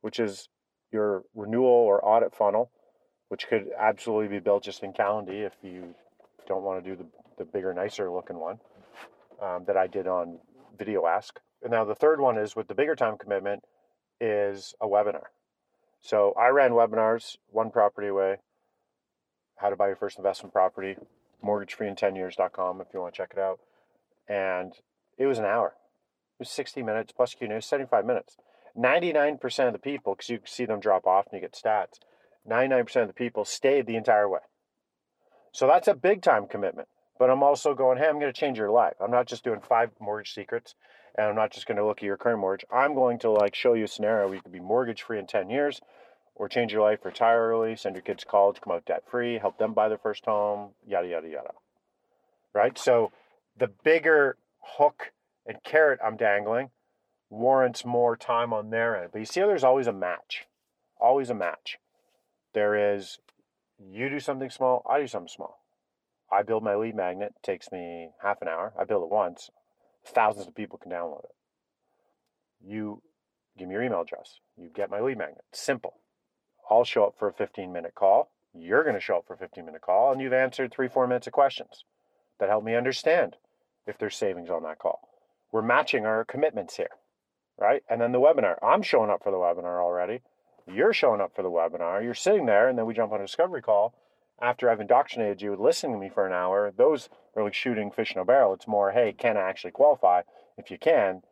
which 0.00 0.18
is 0.18 0.48
your 0.92 1.24
renewal 1.34 1.66
or 1.66 2.04
audit 2.04 2.34
funnel, 2.34 2.70
which 3.28 3.46
could 3.48 3.68
absolutely 3.78 4.28
be 4.28 4.38
built 4.38 4.64
just 4.64 4.82
in 4.82 4.92
Calendly 4.92 5.46
if 5.46 5.52
you 5.62 5.94
don't 6.46 6.62
want 6.62 6.82
to 6.82 6.90
do 6.90 6.96
the, 6.96 7.06
the 7.38 7.44
bigger, 7.44 7.74
nicer 7.74 8.10
looking 8.10 8.38
one 8.38 8.58
um, 9.42 9.64
that 9.66 9.76
I 9.76 9.86
did 9.86 10.06
on 10.06 10.38
Video 10.78 11.06
Ask. 11.06 11.40
And 11.62 11.70
now 11.70 11.84
the 11.84 11.94
third 11.94 12.20
one 12.20 12.38
is 12.38 12.54
with 12.54 12.68
the 12.68 12.74
bigger 12.74 12.94
time 12.94 13.16
commitment 13.18 13.64
is 14.20 14.74
a 14.80 14.86
webinar. 14.86 15.24
So 16.00 16.34
I 16.38 16.48
ran 16.48 16.72
webinars, 16.72 17.36
one 17.50 17.70
property 17.70 18.08
away, 18.08 18.36
how 19.56 19.70
to 19.70 19.76
buy 19.76 19.86
your 19.86 19.96
first 19.96 20.18
investment 20.18 20.52
property, 20.52 20.96
mortgagefreein10years.com 21.44 22.80
if 22.80 22.88
you 22.92 23.00
want 23.00 23.14
to 23.14 23.16
check 23.16 23.32
it 23.32 23.38
out. 23.38 23.60
And 24.28 24.72
it 25.18 25.26
was 25.26 25.38
an 25.38 25.44
hour. 25.44 25.74
Was 26.38 26.50
60 26.50 26.82
minutes 26.82 27.12
plus 27.12 27.34
Q&A, 27.34 27.62
75 27.62 28.04
minutes. 28.04 28.36
99% 28.76 29.66
of 29.66 29.72
the 29.72 29.78
people, 29.78 30.14
because 30.14 30.28
you 30.28 30.40
see 30.44 30.64
them 30.64 30.80
drop 30.80 31.06
off 31.06 31.26
and 31.30 31.40
you 31.40 31.40
get 31.40 31.54
stats, 31.54 32.00
99% 32.48 33.02
of 33.02 33.06
the 33.06 33.14
people 33.14 33.44
stayed 33.44 33.86
the 33.86 33.96
entire 33.96 34.28
way. 34.28 34.40
So 35.52 35.68
that's 35.68 35.86
a 35.86 35.94
big 35.94 36.22
time 36.22 36.46
commitment. 36.46 36.88
but 37.16 37.30
I'm 37.30 37.44
also 37.44 37.74
going, 37.74 37.98
hey, 37.98 38.08
I'm 38.08 38.18
going 38.18 38.32
to 38.32 38.38
change 38.38 38.58
your 38.58 38.72
life. 38.72 38.94
I'm 39.00 39.12
not 39.12 39.26
just 39.26 39.44
doing 39.44 39.60
five 39.60 39.90
mortgage 40.00 40.34
secrets 40.34 40.74
and 41.16 41.28
I'm 41.28 41.36
not 41.36 41.52
just 41.52 41.66
going 41.66 41.76
to 41.76 41.86
look 41.86 41.98
at 41.98 42.02
your 42.02 42.16
current 42.16 42.40
mortgage. 42.40 42.66
I'm 42.72 42.94
going 42.94 43.20
to 43.20 43.30
like 43.30 43.54
show 43.54 43.74
you 43.74 43.84
a 43.84 43.88
scenario 43.88 44.26
where 44.26 44.34
you 44.34 44.42
could 44.42 44.52
be 44.52 44.58
mortgage 44.58 45.02
free 45.02 45.20
in 45.20 45.26
10 45.28 45.48
years 45.48 45.80
or 46.34 46.48
change 46.48 46.72
your 46.72 46.82
life, 46.82 47.04
retire 47.04 47.40
early, 47.40 47.76
send 47.76 47.94
your 47.94 48.02
kids 48.02 48.24
to 48.24 48.28
college, 48.28 48.60
come 48.60 48.72
out 48.72 48.84
debt 48.84 49.04
free, 49.08 49.38
help 49.38 49.58
them 49.58 49.72
buy 49.72 49.88
their 49.88 49.98
first 49.98 50.24
home, 50.24 50.70
yada, 50.84 51.06
yada, 51.06 51.28
yada. 51.28 51.52
Right? 52.52 52.76
So 52.76 53.12
the 53.56 53.68
bigger 53.84 54.36
hook 54.60 55.12
and 55.46 55.62
carrot 55.62 56.00
I'm 56.04 56.16
dangling 56.16 56.70
warrants 57.34 57.84
more 57.84 58.16
time 58.16 58.52
on 58.52 58.70
their 58.70 58.96
end. 58.96 59.10
But 59.12 59.18
you 59.18 59.24
see 59.24 59.40
how 59.40 59.46
there's 59.46 59.64
always 59.64 59.86
a 59.86 59.92
match. 59.92 60.46
Always 61.00 61.30
a 61.30 61.34
match. 61.34 61.78
There 62.52 62.94
is 62.94 63.18
you 63.78 64.08
do 64.08 64.20
something 64.20 64.50
small, 64.50 64.86
I 64.88 65.00
do 65.00 65.06
something 65.06 65.28
small. 65.28 65.60
I 66.30 66.42
build 66.42 66.62
my 66.62 66.74
lead 66.74 66.94
magnet, 66.94 67.34
takes 67.42 67.70
me 67.70 68.10
half 68.22 68.40
an 68.40 68.48
hour. 68.48 68.72
I 68.78 68.84
build 68.84 69.02
it 69.02 69.10
once. 69.10 69.50
Thousands 70.06 70.46
of 70.46 70.54
people 70.54 70.78
can 70.78 70.90
download 70.90 71.24
it. 71.24 71.34
You 72.64 73.02
give 73.58 73.68
me 73.68 73.74
your 73.74 73.82
email 73.82 74.00
address. 74.00 74.38
You 74.56 74.70
get 74.74 74.90
my 74.90 75.00
lead 75.00 75.18
magnet. 75.18 75.44
Simple. 75.52 75.94
I'll 76.70 76.84
show 76.84 77.04
up 77.04 77.14
for 77.18 77.28
a 77.28 77.32
15 77.32 77.72
minute 77.72 77.94
call. 77.94 78.30
You're 78.54 78.84
going 78.84 78.94
to 78.94 79.00
show 79.00 79.18
up 79.18 79.26
for 79.26 79.34
a 79.34 79.38
15 79.38 79.64
minute 79.64 79.82
call, 79.82 80.12
and 80.12 80.20
you've 80.20 80.32
answered 80.32 80.72
three, 80.72 80.88
four 80.88 81.06
minutes 81.06 81.26
of 81.26 81.32
questions 81.32 81.84
that 82.38 82.48
help 82.48 82.64
me 82.64 82.74
understand 82.74 83.36
if 83.86 83.98
there's 83.98 84.16
savings 84.16 84.50
on 84.50 84.62
that 84.62 84.78
call. 84.78 85.13
We're 85.54 85.62
matching 85.62 86.04
our 86.04 86.24
commitments 86.24 86.76
here, 86.76 86.90
right? 87.60 87.84
And 87.88 88.00
then 88.00 88.10
the 88.10 88.18
webinar. 88.18 88.56
I'm 88.60 88.82
showing 88.82 89.08
up 89.08 89.22
for 89.22 89.30
the 89.30 89.36
webinar 89.36 89.80
already. 89.80 90.20
You're 90.66 90.92
showing 90.92 91.20
up 91.20 91.36
for 91.36 91.44
the 91.44 91.48
webinar. 91.48 92.02
You're 92.02 92.12
sitting 92.12 92.46
there, 92.46 92.68
and 92.68 92.76
then 92.76 92.86
we 92.86 92.92
jump 92.92 93.12
on 93.12 93.20
a 93.20 93.24
discovery 93.24 93.62
call 93.62 93.94
after 94.42 94.68
I've 94.68 94.80
indoctrinated 94.80 95.40
you, 95.40 95.54
listening 95.54 95.92
to 95.92 95.98
me 96.00 96.10
for 96.12 96.26
an 96.26 96.32
hour. 96.32 96.72
Those 96.76 97.08
are 97.36 97.44
like 97.44 97.54
shooting 97.54 97.92
fish 97.92 98.16
in 98.16 98.20
a 98.20 98.24
barrel. 98.24 98.52
It's 98.52 98.66
more, 98.66 98.90
hey, 98.90 99.14
can 99.16 99.36
I 99.36 99.42
actually 99.42 99.70
qualify? 99.70 100.22
If 100.58 100.72
you 100.72 100.76
can, 100.76 101.22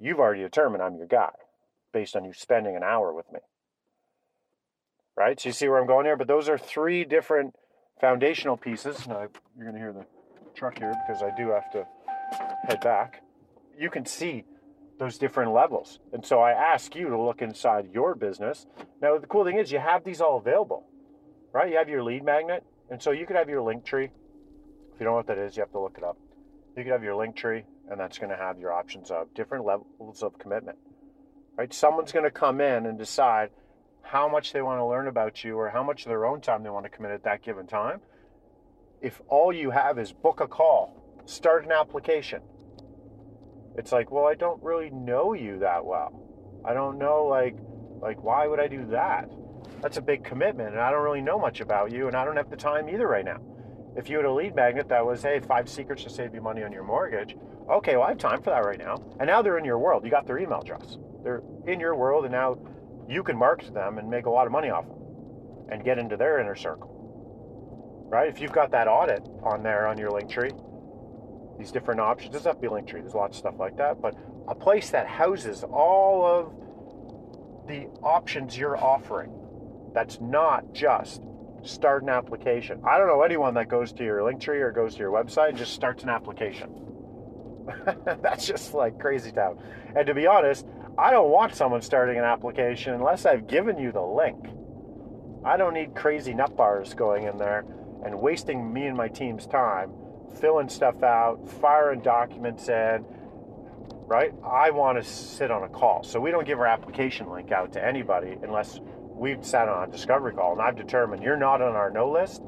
you've 0.00 0.18
already 0.18 0.42
determined 0.42 0.82
I'm 0.82 0.96
your 0.96 1.06
guy 1.06 1.30
based 1.92 2.16
on 2.16 2.24
you 2.24 2.32
spending 2.32 2.74
an 2.74 2.82
hour 2.82 3.14
with 3.14 3.30
me. 3.32 3.38
Right? 5.16 5.38
So 5.40 5.50
you 5.50 5.52
see 5.52 5.68
where 5.68 5.78
I'm 5.78 5.86
going 5.86 6.06
here? 6.06 6.16
But 6.16 6.26
those 6.26 6.48
are 6.48 6.58
three 6.58 7.04
different 7.04 7.54
foundational 8.00 8.56
pieces. 8.56 9.06
Now, 9.06 9.28
you're 9.56 9.70
going 9.70 9.74
to 9.74 9.80
hear 9.80 9.92
the 9.92 10.06
truck 10.52 10.80
here 10.80 10.92
because 11.06 11.22
I 11.22 11.30
do 11.36 11.50
have 11.50 11.70
to 11.70 11.86
head 12.66 12.80
back. 12.80 13.21
You 13.82 13.90
can 13.90 14.06
see 14.06 14.44
those 15.00 15.18
different 15.18 15.52
levels. 15.52 15.98
And 16.12 16.24
so 16.24 16.38
I 16.38 16.52
ask 16.52 16.94
you 16.94 17.08
to 17.08 17.20
look 17.20 17.42
inside 17.42 17.90
your 17.92 18.14
business. 18.14 18.64
Now, 19.00 19.18
the 19.18 19.26
cool 19.26 19.44
thing 19.44 19.58
is 19.58 19.72
you 19.72 19.80
have 19.80 20.04
these 20.04 20.20
all 20.20 20.38
available, 20.38 20.86
right? 21.52 21.68
You 21.68 21.78
have 21.78 21.88
your 21.88 22.04
lead 22.04 22.24
magnet. 22.24 22.62
And 22.90 23.02
so 23.02 23.10
you 23.10 23.26
could 23.26 23.34
have 23.34 23.48
your 23.48 23.60
link 23.60 23.84
tree. 23.84 24.04
If 24.04 25.00
you 25.00 25.04
don't 25.04 25.14
know 25.14 25.16
what 25.16 25.26
that 25.26 25.38
is, 25.38 25.56
you 25.56 25.62
have 25.62 25.72
to 25.72 25.80
look 25.80 25.96
it 25.98 26.04
up. 26.04 26.16
You 26.76 26.84
could 26.84 26.92
have 26.92 27.02
your 27.02 27.16
link 27.16 27.34
tree, 27.34 27.64
and 27.90 27.98
that's 27.98 28.18
going 28.18 28.30
to 28.30 28.36
have 28.36 28.60
your 28.60 28.72
options 28.72 29.10
of 29.10 29.34
different 29.34 29.64
levels 29.64 30.22
of 30.22 30.38
commitment, 30.38 30.78
right? 31.56 31.74
Someone's 31.74 32.12
going 32.12 32.24
to 32.24 32.30
come 32.30 32.60
in 32.60 32.86
and 32.86 32.96
decide 32.96 33.50
how 34.02 34.28
much 34.28 34.52
they 34.52 34.62
want 34.62 34.78
to 34.78 34.84
learn 34.84 35.08
about 35.08 35.42
you 35.42 35.56
or 35.58 35.70
how 35.70 35.82
much 35.82 36.02
of 36.02 36.08
their 36.08 36.24
own 36.24 36.40
time 36.40 36.62
they 36.62 36.70
want 36.70 36.84
to 36.84 36.90
commit 36.90 37.10
at 37.10 37.24
that 37.24 37.42
given 37.42 37.66
time. 37.66 38.00
If 39.00 39.20
all 39.26 39.52
you 39.52 39.70
have 39.70 39.98
is 39.98 40.12
book 40.12 40.40
a 40.40 40.46
call, 40.46 40.94
start 41.26 41.64
an 41.64 41.72
application, 41.72 42.42
it's 43.76 43.92
like, 43.92 44.10
well, 44.10 44.26
I 44.26 44.34
don't 44.34 44.62
really 44.62 44.90
know 44.90 45.32
you 45.32 45.58
that 45.60 45.84
well. 45.84 46.12
I 46.64 46.74
don't 46.74 46.98
know, 46.98 47.24
like, 47.24 47.56
like 48.00 48.22
why 48.22 48.46
would 48.46 48.60
I 48.60 48.68
do 48.68 48.86
that? 48.86 49.30
That's 49.80 49.96
a 49.96 50.02
big 50.02 50.24
commitment, 50.24 50.70
and 50.70 50.80
I 50.80 50.90
don't 50.90 51.02
really 51.02 51.20
know 51.20 51.38
much 51.38 51.60
about 51.60 51.92
you, 51.92 52.06
and 52.06 52.16
I 52.16 52.24
don't 52.24 52.36
have 52.36 52.50
the 52.50 52.56
time 52.56 52.88
either 52.88 53.06
right 53.06 53.24
now. 53.24 53.40
If 53.96 54.08
you 54.08 54.16
had 54.16 54.26
a 54.26 54.32
lead 54.32 54.54
magnet 54.54 54.88
that 54.88 55.04
was, 55.04 55.22
hey, 55.22 55.40
five 55.40 55.68
secrets 55.68 56.04
to 56.04 56.10
save 56.10 56.34
you 56.34 56.40
money 56.40 56.62
on 56.62 56.72
your 56.72 56.84
mortgage, 56.84 57.36
okay, 57.70 57.96
well, 57.96 58.06
I 58.06 58.10
have 58.10 58.18
time 58.18 58.42
for 58.42 58.50
that 58.50 58.64
right 58.64 58.78
now. 58.78 58.96
And 59.18 59.26
now 59.26 59.42
they're 59.42 59.58
in 59.58 59.64
your 59.64 59.78
world. 59.78 60.04
You 60.04 60.10
got 60.10 60.26
their 60.26 60.38
email 60.38 60.60
address. 60.60 60.96
They're 61.22 61.42
in 61.66 61.78
your 61.78 61.94
world, 61.94 62.24
and 62.24 62.32
now 62.32 62.58
you 63.08 63.22
can 63.22 63.36
market 63.36 63.74
them 63.74 63.98
and 63.98 64.08
make 64.08 64.26
a 64.26 64.30
lot 64.30 64.46
of 64.46 64.52
money 64.52 64.70
off 64.70 64.86
them 64.86 64.98
and 65.70 65.84
get 65.84 65.98
into 65.98 66.16
their 66.16 66.38
inner 66.38 66.56
circle. 66.56 68.08
Right? 68.08 68.28
If 68.28 68.40
you've 68.40 68.52
got 68.52 68.70
that 68.72 68.88
audit 68.88 69.26
on 69.42 69.62
there 69.62 69.86
on 69.86 69.98
your 69.98 70.10
link 70.10 70.30
tree, 70.30 70.50
these 71.58 71.72
different 71.72 72.00
options. 72.00 72.32
Doesn't 72.32 72.54
to 72.54 72.60
be 72.60 72.68
Linktree. 72.68 73.00
There's 73.00 73.14
lots 73.14 73.36
of 73.36 73.40
stuff 73.40 73.54
like 73.58 73.76
that, 73.76 74.00
but 74.00 74.14
a 74.48 74.54
place 74.54 74.90
that 74.90 75.06
houses 75.06 75.64
all 75.64 76.24
of 76.24 76.52
the 77.68 77.86
options 78.02 78.56
you're 78.56 78.76
offering. 78.76 79.32
That's 79.94 80.20
not 80.20 80.72
just 80.72 81.22
start 81.62 82.02
an 82.02 82.08
application. 82.08 82.82
I 82.88 82.98
don't 82.98 83.06
know 83.06 83.22
anyone 83.22 83.54
that 83.54 83.68
goes 83.68 83.92
to 83.92 84.04
your 84.04 84.20
Linktree 84.20 84.60
or 84.60 84.72
goes 84.72 84.94
to 84.94 85.00
your 85.00 85.12
website 85.12 85.50
and 85.50 85.58
just 85.58 85.74
starts 85.74 86.02
an 86.02 86.08
application. 86.08 86.70
That's 88.22 88.46
just 88.46 88.74
like 88.74 88.98
crazy 88.98 89.30
town. 89.30 89.58
And 89.94 90.06
to 90.06 90.14
be 90.14 90.26
honest, 90.26 90.66
I 90.98 91.10
don't 91.10 91.30
want 91.30 91.54
someone 91.54 91.82
starting 91.82 92.18
an 92.18 92.24
application 92.24 92.94
unless 92.94 93.26
I've 93.26 93.46
given 93.46 93.78
you 93.78 93.92
the 93.92 94.02
link. 94.02 94.44
I 95.44 95.56
don't 95.56 95.74
need 95.74 95.94
crazy 95.94 96.34
nut 96.34 96.56
bars 96.56 96.94
going 96.94 97.24
in 97.24 97.36
there 97.36 97.64
and 98.04 98.20
wasting 98.20 98.72
me 98.72 98.86
and 98.86 98.96
my 98.96 99.08
team's 99.08 99.46
time 99.46 99.92
filling 100.34 100.68
stuff 100.68 101.02
out, 101.02 101.48
firing 101.60 102.00
documents 102.00 102.68
in, 102.68 103.04
right? 104.06 104.32
I 104.44 104.70
want 104.70 105.02
to 105.02 105.04
sit 105.08 105.50
on 105.50 105.62
a 105.62 105.68
call. 105.68 106.02
So 106.02 106.20
we 106.20 106.30
don't 106.30 106.46
give 106.46 106.58
our 106.58 106.66
application 106.66 107.30
link 107.30 107.52
out 107.52 107.72
to 107.72 107.84
anybody 107.84 108.36
unless 108.42 108.80
we've 109.14 109.44
sat 109.44 109.68
on 109.68 109.88
a 109.88 109.92
discovery 109.92 110.34
call 110.34 110.52
and 110.52 110.60
I've 110.60 110.76
determined 110.76 111.22
you're 111.22 111.36
not 111.36 111.62
on 111.62 111.74
our 111.76 111.90
no 111.90 112.10
list 112.10 112.42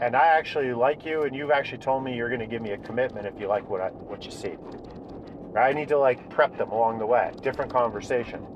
and 0.00 0.16
I 0.16 0.26
actually 0.26 0.72
like 0.72 1.04
you 1.04 1.22
and 1.22 1.34
you've 1.34 1.50
actually 1.50 1.78
told 1.78 2.04
me 2.04 2.16
you're 2.16 2.28
going 2.28 2.40
to 2.40 2.46
give 2.46 2.62
me 2.62 2.70
a 2.70 2.78
commitment 2.78 3.26
if 3.26 3.38
you 3.38 3.48
like 3.48 3.68
what 3.68 3.80
I, 3.80 3.88
what 3.88 4.24
you 4.24 4.30
see. 4.30 4.54
Right? 4.58 5.70
I 5.70 5.72
need 5.72 5.88
to 5.88 5.98
like 5.98 6.30
prep 6.30 6.56
them 6.56 6.70
along 6.70 6.98
the 6.98 7.06
way. 7.06 7.32
Different 7.42 7.72
conversation. 7.72 8.46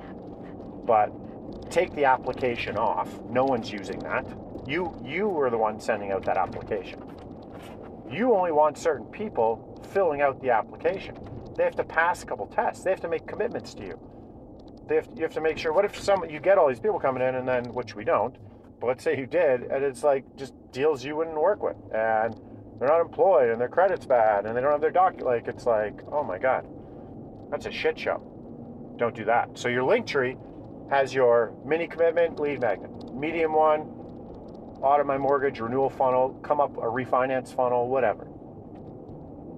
But 0.84 1.12
take 1.70 1.94
the 1.94 2.04
application 2.04 2.76
off. 2.76 3.08
No 3.28 3.44
one's 3.44 3.70
using 3.70 3.98
that. 4.00 4.26
You 4.66 4.96
you 5.04 5.28
were 5.28 5.50
the 5.50 5.58
one 5.58 5.80
sending 5.80 6.12
out 6.12 6.24
that 6.24 6.36
application 6.36 7.11
you 8.12 8.34
only 8.34 8.52
want 8.52 8.78
certain 8.78 9.06
people 9.06 9.82
filling 9.92 10.20
out 10.20 10.40
the 10.40 10.50
application. 10.50 11.16
They 11.56 11.64
have 11.64 11.76
to 11.76 11.84
pass 11.84 12.22
a 12.22 12.26
couple 12.26 12.46
tests. 12.46 12.84
They 12.84 12.90
have 12.90 13.00
to 13.00 13.08
make 13.08 13.26
commitments 13.26 13.74
to 13.74 13.84
you. 13.84 13.98
They 14.88 14.96
have 14.96 15.08
you 15.14 15.22
have 15.22 15.34
to 15.34 15.40
make 15.40 15.58
sure. 15.58 15.72
What 15.72 15.84
if 15.84 15.98
some 15.98 16.28
you 16.28 16.40
get 16.40 16.58
all 16.58 16.68
these 16.68 16.80
people 16.80 16.98
coming 16.98 17.22
in 17.22 17.34
and 17.34 17.46
then 17.46 17.64
which 17.72 17.94
we 17.94 18.04
don't, 18.04 18.36
but 18.80 18.86
let's 18.86 19.04
say 19.04 19.18
you 19.18 19.26
did, 19.26 19.62
and 19.62 19.84
it's 19.84 20.02
like 20.02 20.24
just 20.36 20.54
deals 20.72 21.04
you 21.04 21.16
wouldn't 21.16 21.40
work 21.40 21.62
with, 21.62 21.76
and 21.94 22.34
they're 22.78 22.88
not 22.88 23.00
employed, 23.00 23.50
and 23.50 23.60
their 23.60 23.68
credit's 23.68 24.06
bad, 24.06 24.44
and 24.44 24.56
they 24.56 24.60
don't 24.60 24.72
have 24.72 24.80
their 24.80 24.90
doc. 24.90 25.20
Like 25.20 25.46
it's 25.46 25.66
like, 25.66 26.00
oh 26.10 26.24
my 26.24 26.38
god, 26.38 26.66
that's 27.50 27.66
a 27.66 27.72
shit 27.72 27.98
show. 27.98 28.20
Don't 28.98 29.14
do 29.14 29.24
that. 29.26 29.50
So 29.54 29.68
your 29.68 29.84
link 29.84 30.06
tree 30.06 30.36
has 30.90 31.14
your 31.14 31.54
mini 31.64 31.86
commitment 31.86 32.40
lead 32.40 32.60
magnet, 32.60 33.14
medium 33.14 33.52
one, 33.54 33.88
audit 34.82 35.06
my 35.06 35.16
mortgage, 35.16 35.60
renewal 35.60 35.90
funnel, 35.90 36.30
come 36.42 36.60
up 36.60 36.76
a 36.76 36.80
refinance 36.80 37.54
funnel, 37.54 37.88
whatever. 37.88 38.26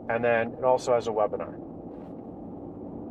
And 0.08 0.22
then 0.22 0.52
it 0.52 0.64
also 0.64 0.94
has 0.94 1.08
a 1.08 1.10
webinar. 1.10 1.58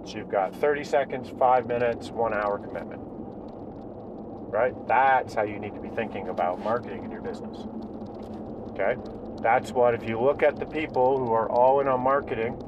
So 0.08 0.17
you've 0.17 0.30
got 0.30 0.56
30 0.56 0.84
seconds, 0.84 1.32
five 1.39 1.65
minutes, 1.65 2.10
one 2.10 2.34
hour 2.34 2.60
commitment. 2.60 3.02
Right? 3.04 4.73
That's 4.88 5.34
how 5.34 5.43
you 5.43 5.58
need 5.58 5.73
to 5.73 5.82
be 5.82 5.89
thinking 5.89 6.28
about 6.28 6.63
marketing 6.63 7.04
in 7.04 7.12
your 7.12 7.21
business. 7.21 7.58
Okay? 8.69 8.95
That's 9.41 9.71
what, 9.71 9.93
if 9.95 10.08
you 10.08 10.19
look 10.19 10.43
at 10.43 10.58
the 10.58 10.65
people 10.65 11.17
who 11.17 11.32
are 11.32 11.49
all 11.49 11.80
in 11.80 11.88
on 11.88 12.02
marketing 12.02 12.62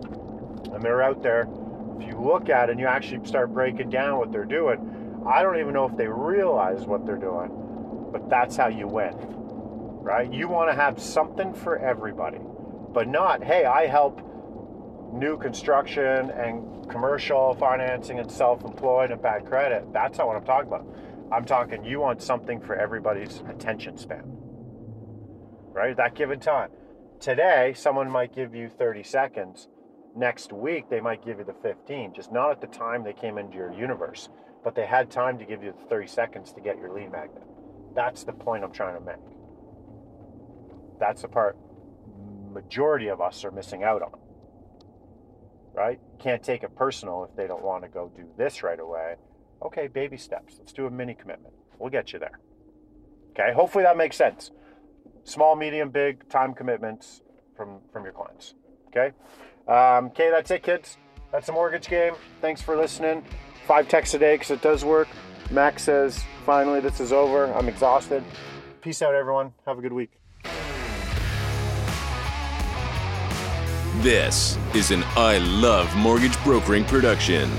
and 0.73 0.81
they're 0.81 1.03
out 1.03 1.21
there, 1.21 1.47
if 1.99 2.07
you 2.07 2.19
look 2.19 2.49
at 2.49 2.69
it 2.69 2.71
and 2.71 2.79
you 2.79 2.87
actually 2.87 3.25
start 3.27 3.53
breaking 3.53 3.89
down 3.89 4.17
what 4.17 4.31
they're 4.31 4.45
doing, 4.45 5.23
I 5.27 5.43
don't 5.43 5.59
even 5.59 5.73
know 5.73 5.85
if 5.87 5.95
they 5.95 6.07
realize 6.07 6.85
what 6.85 7.05
they're 7.05 7.15
doing, 7.15 7.51
but 8.15 8.29
that's 8.29 8.55
how 8.55 8.67
you 8.67 8.87
win 8.87 9.35
right? 10.05 10.31
You 10.31 10.47
want 10.47 10.69
to 10.69 10.75
have 10.75 11.01
something 11.01 11.51
for 11.51 11.79
everybody, 11.79 12.37
but 12.93 13.07
not, 13.07 13.43
hey, 13.43 13.65
I 13.65 13.87
help 13.87 14.21
new 15.11 15.35
construction 15.35 16.29
and 16.29 16.87
commercial 16.89 17.55
financing 17.55 18.19
and 18.19 18.31
self 18.31 18.63
employed 18.63 19.09
and 19.09 19.19
bad 19.19 19.47
credit. 19.47 19.91
That's 19.91 20.19
not 20.19 20.27
what 20.27 20.35
I'm 20.35 20.45
talking 20.45 20.67
about. 20.67 20.85
I'm 21.31 21.43
talking 21.43 21.83
you 21.83 21.99
want 21.99 22.21
something 22.21 22.61
for 22.61 22.75
everybody's 22.75 23.41
attention 23.49 23.97
span, 23.97 24.23
right? 25.73 25.89
At 25.89 25.97
that 25.97 26.13
given 26.13 26.39
time. 26.39 26.69
Today, 27.19 27.73
someone 27.75 28.09
might 28.09 28.35
give 28.35 28.53
you 28.53 28.69
30 28.69 29.01
seconds. 29.01 29.67
Next 30.15 30.53
week, 30.53 30.87
they 30.87 31.01
might 31.01 31.25
give 31.25 31.39
you 31.39 31.45
the 31.45 31.55
15, 31.63 32.13
just 32.13 32.31
not 32.31 32.51
at 32.51 32.61
the 32.61 32.67
time 32.67 33.03
they 33.03 33.13
came 33.13 33.39
into 33.39 33.57
your 33.57 33.73
universe, 33.73 34.29
but 34.63 34.75
they 34.75 34.85
had 34.85 35.09
time 35.09 35.39
to 35.39 35.45
give 35.45 35.63
you 35.63 35.71
the 35.71 35.89
30 35.89 36.05
seconds 36.05 36.53
to 36.53 36.61
get 36.61 36.77
your 36.77 36.93
lead 36.93 37.11
magnet. 37.11 37.43
That's 37.95 38.23
the 38.23 38.33
point 38.33 38.63
I'm 38.63 38.71
trying 38.71 38.99
to 38.99 39.05
make. 39.05 39.15
That's 40.99 41.21
the 41.21 41.27
part 41.27 41.57
majority 42.51 43.07
of 43.07 43.21
us 43.21 43.43
are 43.43 43.51
missing 43.51 43.83
out 43.83 44.01
on. 44.01 44.19
Right? 45.73 45.99
Can't 46.19 46.41
take 46.43 46.63
it 46.63 46.75
personal 46.75 47.27
if 47.29 47.35
they 47.35 47.47
don't 47.47 47.63
want 47.63 47.83
to 47.83 47.89
go 47.89 48.11
do 48.15 48.27
this 48.37 48.63
right 48.63 48.79
away. 48.79 49.15
Okay, 49.61 49.87
baby 49.87 50.17
steps. 50.17 50.55
Let's 50.59 50.71
do 50.73 50.85
a 50.85 50.91
mini 50.91 51.15
commitment. 51.15 51.53
We'll 51.79 51.89
get 51.89 52.13
you 52.13 52.19
there. 52.19 52.39
Okay, 53.31 53.53
hopefully 53.53 53.83
that 53.83 53.97
makes 53.97 54.15
sense. 54.15 54.51
Small, 55.23 55.55
medium, 55.55 55.89
big 55.89 56.29
time 56.29 56.53
commitments. 56.53 57.21
from 57.55 57.79
from 57.91 58.03
your 58.03 58.13
clients. 58.13 58.53
Okay. 58.89 59.11
Um, 59.67 60.07
okay, 60.07 60.29
that's 60.29 60.51
it, 60.51 60.63
kids. 60.63 60.97
That's 61.31 61.47
the 61.47 61.53
mortgage 61.53 61.87
game. 61.87 62.13
Thanks 62.41 62.61
for 62.61 62.77
listening. 62.77 63.23
Five 63.67 63.87
texts 63.87 64.13
a 64.13 64.19
day 64.19 64.35
because 64.35 64.51
it 64.51 64.61
does 64.61 64.85
work. 64.85 65.07
Max 65.51 65.83
says, 65.83 66.23
finally, 66.45 66.79
this 66.79 66.99
is 66.99 67.13
over. 67.13 67.51
I'm 67.53 67.67
exhausted. 67.69 68.23
Peace 68.81 69.01
out, 69.01 69.13
everyone. 69.13 69.53
Have 69.65 69.79
a 69.79 69.81
good 69.81 69.93
week. 69.93 70.11
This 74.01 74.57
is 74.75 74.91
an 74.91 75.03
I 75.15 75.39
Love 75.39 75.95
Mortgage 75.95 76.41
Brokering 76.43 76.85
production. 76.85 77.49